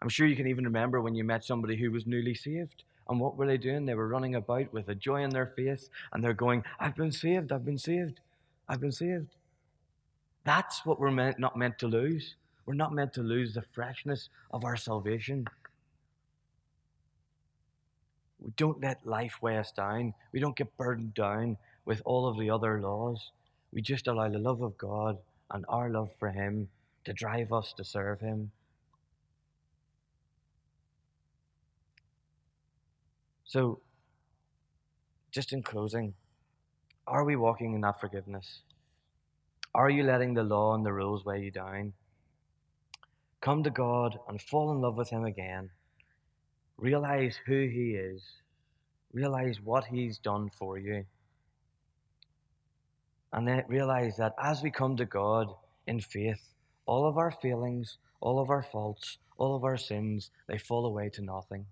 I'm 0.02 0.10
sure 0.10 0.28
you 0.28 0.36
can 0.36 0.48
even 0.48 0.64
remember 0.64 1.02
when 1.02 1.16
you 1.16 1.24
met 1.24 1.44
somebody 1.44 1.76
who 1.76 1.92
was 1.92 2.08
newly 2.08 2.34
saved 2.34 2.84
and 3.10 3.20
what 3.20 3.36
were 3.36 3.48
they 3.48 3.58
doing? 3.58 3.86
They 3.86 3.96
were 3.96 4.08
running 4.08 4.36
about 4.36 4.72
with 4.72 4.88
a 4.88 4.96
joy 4.96 5.24
in 5.24 5.32
their 5.32 5.48
face 5.48 5.90
and 6.14 6.24
they're 6.24 6.34
going, 6.34 6.64
I've 6.80 6.96
been 6.96 7.12
saved, 7.12 7.52
I've 7.52 7.66
been 7.66 7.78
saved, 7.78 8.20
I've 8.68 8.80
been 8.80 8.92
saved. 8.92 9.36
That's 10.46 10.86
what 10.86 11.00
we're 11.00 11.12
meant, 11.12 11.40
not 11.40 11.58
meant 11.58 11.80
to 11.80 11.88
lose. 11.88 12.36
We're 12.66 12.76
not 12.76 12.94
meant 12.94 13.14
to 13.14 13.24
lose 13.24 13.54
the 13.54 13.64
freshness 13.74 14.30
of 14.52 14.64
our 14.64 14.78
salvation. 14.78 15.48
We 18.40 18.52
don't 18.56 18.82
let 18.82 19.06
life 19.06 19.40
weigh 19.42 19.58
us 19.58 19.72
down. 19.72 20.14
We 20.32 20.40
don't 20.40 20.56
get 20.56 20.78
burdened 20.78 21.14
down 21.14 21.58
with 21.84 22.02
all 22.06 22.28
of 22.28 22.40
the 22.40 22.50
other 22.50 22.80
laws. 22.80 23.32
We 23.74 23.82
just 23.82 24.08
allow 24.08 24.30
the 24.30 24.40
love 24.40 24.62
of 24.62 24.78
God 24.78 25.18
and 25.52 25.66
our 25.68 25.90
love 25.90 26.12
for 26.20 26.30
Him 26.30 26.70
to 27.06 27.14
drive 27.14 27.52
us 27.52 27.74
to 27.74 27.84
serve 27.84 28.22
Him. 28.22 28.52
So, 33.50 33.80
just 35.32 35.54
in 35.54 35.64
closing, 35.64 36.14
are 37.08 37.26
we 37.26 37.36
walking 37.36 37.74
in 37.74 37.82
that 37.82 38.00
forgiveness? 38.00 38.60
Are 39.74 39.90
you 39.90 40.04
letting 40.04 40.36
the 40.36 40.44
law 40.44 40.76
and 40.76 40.86
the 40.86 40.94
rules 40.94 41.26
weigh 41.26 41.42
you 41.42 41.50
down? 41.50 41.94
Come 43.42 43.64
to 43.64 43.72
God 43.72 44.20
and 44.28 44.40
fall 44.40 44.72
in 44.72 44.82
love 44.82 44.98
with 44.98 45.10
Him 45.10 45.26
again. 45.26 45.72
Realize 46.78 47.40
who 47.48 47.68
He 47.68 47.96
is. 47.96 48.22
Realize 49.14 49.60
what 49.60 49.86
He's 49.86 50.20
done 50.20 50.52
for 50.56 50.78
you. 50.78 51.06
And 53.34 53.48
then 53.48 53.64
realize 53.68 54.18
that 54.18 54.36
as 54.40 54.62
we 54.62 54.70
come 54.70 54.96
to 54.98 55.06
God 55.06 55.48
in 55.88 56.02
faith, 56.02 56.54
all 56.86 57.10
of 57.10 57.18
our 57.18 57.32
feelings, 57.32 57.98
all 58.22 58.40
of 58.40 58.52
our 58.52 58.62
faults, 58.62 59.18
all 59.38 59.56
of 59.56 59.64
our 59.64 59.78
sins, 59.78 60.30
they 60.48 60.60
fall 60.60 60.86
away 60.86 61.10
to 61.10 61.24
nothing. 61.24 61.66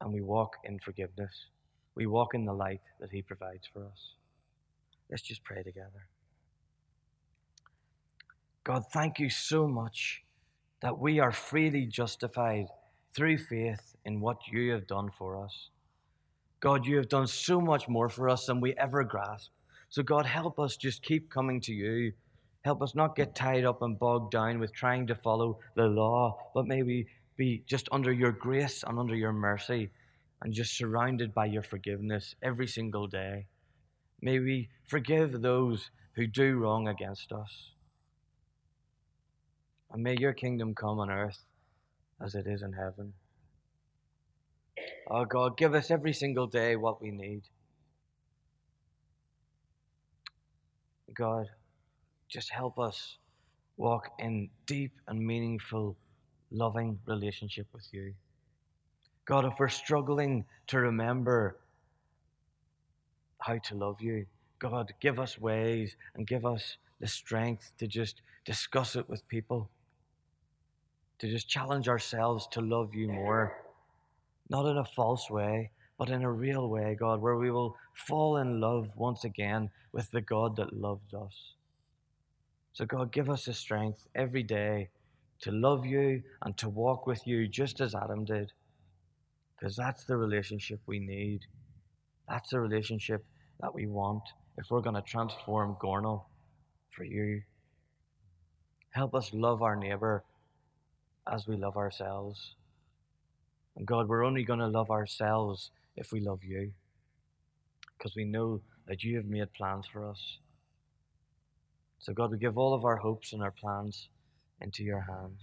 And 0.00 0.12
we 0.12 0.20
walk 0.20 0.56
in 0.64 0.78
forgiveness. 0.78 1.46
We 1.94 2.06
walk 2.06 2.34
in 2.34 2.44
the 2.44 2.54
light 2.54 2.80
that 3.00 3.10
He 3.10 3.22
provides 3.22 3.68
for 3.72 3.84
us. 3.84 4.14
Let's 5.10 5.22
just 5.22 5.44
pray 5.44 5.62
together. 5.62 6.06
God, 8.64 8.84
thank 8.92 9.18
you 9.18 9.30
so 9.30 9.66
much 9.66 10.22
that 10.80 10.98
we 10.98 11.18
are 11.18 11.32
freely 11.32 11.86
justified 11.86 12.66
through 13.14 13.38
faith 13.38 13.96
in 14.04 14.20
what 14.20 14.38
you 14.50 14.72
have 14.72 14.86
done 14.86 15.10
for 15.10 15.42
us. 15.42 15.68
God, 16.60 16.86
you 16.86 16.96
have 16.96 17.08
done 17.08 17.26
so 17.26 17.60
much 17.60 17.88
more 17.88 18.08
for 18.08 18.28
us 18.28 18.46
than 18.46 18.60
we 18.60 18.74
ever 18.76 19.02
grasp. 19.02 19.50
So, 19.88 20.02
God, 20.02 20.26
help 20.26 20.60
us 20.60 20.76
just 20.76 21.02
keep 21.02 21.30
coming 21.30 21.60
to 21.62 21.72
you. 21.72 22.12
Help 22.62 22.82
us 22.82 22.94
not 22.94 23.16
get 23.16 23.34
tied 23.34 23.64
up 23.64 23.82
and 23.82 23.98
bogged 23.98 24.30
down 24.30 24.60
with 24.60 24.72
trying 24.72 25.06
to 25.06 25.14
follow 25.14 25.58
the 25.74 25.86
law, 25.86 26.50
but 26.54 26.66
may 26.66 26.82
we 26.82 27.06
be 27.40 27.62
just 27.66 27.88
under 27.90 28.12
your 28.12 28.32
grace 28.32 28.84
and 28.86 28.98
under 28.98 29.16
your 29.16 29.32
mercy 29.32 29.88
and 30.42 30.52
just 30.52 30.76
surrounded 30.76 31.32
by 31.32 31.46
your 31.46 31.62
forgiveness 31.62 32.34
every 32.42 32.66
single 32.66 33.06
day. 33.06 33.46
May 34.20 34.38
we 34.40 34.68
forgive 34.86 35.40
those 35.40 35.90
who 36.16 36.26
do 36.26 36.58
wrong 36.58 36.86
against 36.86 37.32
us. 37.32 37.70
And 39.90 40.02
may 40.02 40.16
your 40.18 40.34
kingdom 40.34 40.74
come 40.74 40.98
on 40.98 41.10
earth 41.10 41.38
as 42.22 42.34
it 42.34 42.46
is 42.46 42.60
in 42.60 42.74
heaven. 42.74 43.14
Oh 45.10 45.24
God, 45.24 45.56
give 45.56 45.74
us 45.74 45.90
every 45.90 46.12
single 46.12 46.46
day 46.46 46.76
what 46.76 47.00
we 47.00 47.10
need. 47.10 47.44
God, 51.14 51.46
just 52.28 52.50
help 52.50 52.78
us 52.78 53.16
walk 53.78 54.10
in 54.18 54.50
deep 54.66 54.92
and 55.08 55.26
meaningful, 55.26 55.96
loving 56.50 56.98
relationship 57.06 57.66
with 57.72 57.86
you. 57.92 58.14
God, 59.24 59.44
if 59.44 59.54
we're 59.58 59.68
struggling 59.68 60.44
to 60.68 60.80
remember 60.80 61.56
how 63.38 63.58
to 63.58 63.74
love 63.74 64.00
you, 64.00 64.26
God, 64.58 64.92
give 65.00 65.18
us 65.18 65.38
ways 65.38 65.96
and 66.14 66.26
give 66.26 66.44
us 66.44 66.76
the 67.00 67.06
strength 67.06 67.72
to 67.78 67.86
just 67.86 68.22
discuss 68.44 68.96
it 68.96 69.08
with 69.08 69.26
people, 69.28 69.70
to 71.18 71.28
just 71.28 71.48
challenge 71.48 71.88
ourselves 71.88 72.46
to 72.52 72.60
love 72.60 72.94
you 72.94 73.08
more, 73.08 73.56
not 74.48 74.66
in 74.66 74.76
a 74.76 74.84
false 74.84 75.30
way, 75.30 75.70
but 75.98 76.10
in 76.10 76.22
a 76.22 76.32
real 76.32 76.68
way, 76.68 76.96
God, 76.98 77.20
where 77.20 77.36
we 77.36 77.50
will 77.50 77.76
fall 77.94 78.38
in 78.38 78.60
love 78.60 78.90
once 78.96 79.24
again 79.24 79.70
with 79.92 80.10
the 80.10 80.20
God 80.20 80.56
that 80.56 80.72
loved 80.72 81.14
us. 81.14 81.54
So, 82.72 82.84
God, 82.84 83.12
give 83.12 83.28
us 83.28 83.44
the 83.44 83.52
strength 83.52 84.08
every 84.14 84.42
day 84.42 84.88
to 85.42 85.52
love 85.52 85.86
you 85.86 86.22
and 86.42 86.56
to 86.58 86.68
walk 86.68 87.06
with 87.06 87.26
you 87.26 87.48
just 87.48 87.80
as 87.80 87.94
Adam 87.94 88.24
did. 88.24 88.52
Because 89.58 89.76
that's 89.76 90.04
the 90.04 90.16
relationship 90.16 90.80
we 90.86 90.98
need. 90.98 91.40
That's 92.28 92.50
the 92.50 92.60
relationship 92.60 93.24
that 93.60 93.74
we 93.74 93.86
want 93.86 94.22
if 94.56 94.70
we're 94.70 94.80
going 94.80 94.96
to 94.96 95.02
transform 95.02 95.76
Gornal 95.82 96.24
for 96.90 97.04
you. 97.04 97.42
Help 98.90 99.14
us 99.14 99.30
love 99.32 99.62
our 99.62 99.76
neighbor 99.76 100.24
as 101.30 101.46
we 101.46 101.56
love 101.56 101.76
ourselves. 101.76 102.54
And 103.76 103.86
God, 103.86 104.08
we're 104.08 104.24
only 104.24 104.44
going 104.44 104.58
to 104.58 104.66
love 104.66 104.90
ourselves 104.90 105.70
if 105.96 106.12
we 106.12 106.20
love 106.20 106.42
you. 106.42 106.72
Because 107.96 108.16
we 108.16 108.24
know 108.24 108.60
that 108.88 109.04
you 109.04 109.16
have 109.16 109.26
made 109.26 109.52
plans 109.52 109.86
for 109.86 110.08
us. 110.08 110.38
So, 111.98 112.12
God, 112.12 112.30
we 112.30 112.38
give 112.38 112.56
all 112.56 112.74
of 112.74 112.84
our 112.84 112.96
hopes 112.96 113.32
and 113.32 113.42
our 113.42 113.50
plans 113.50 114.08
into 114.60 114.84
your 114.84 115.00
hands. 115.02 115.40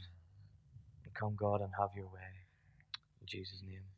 And 1.05 1.13
come, 1.13 1.35
God, 1.35 1.61
and 1.61 1.71
have 1.79 1.89
your 1.95 2.07
way. 2.07 2.47
In 3.21 3.27
Jesus' 3.27 3.63
name. 3.67 3.96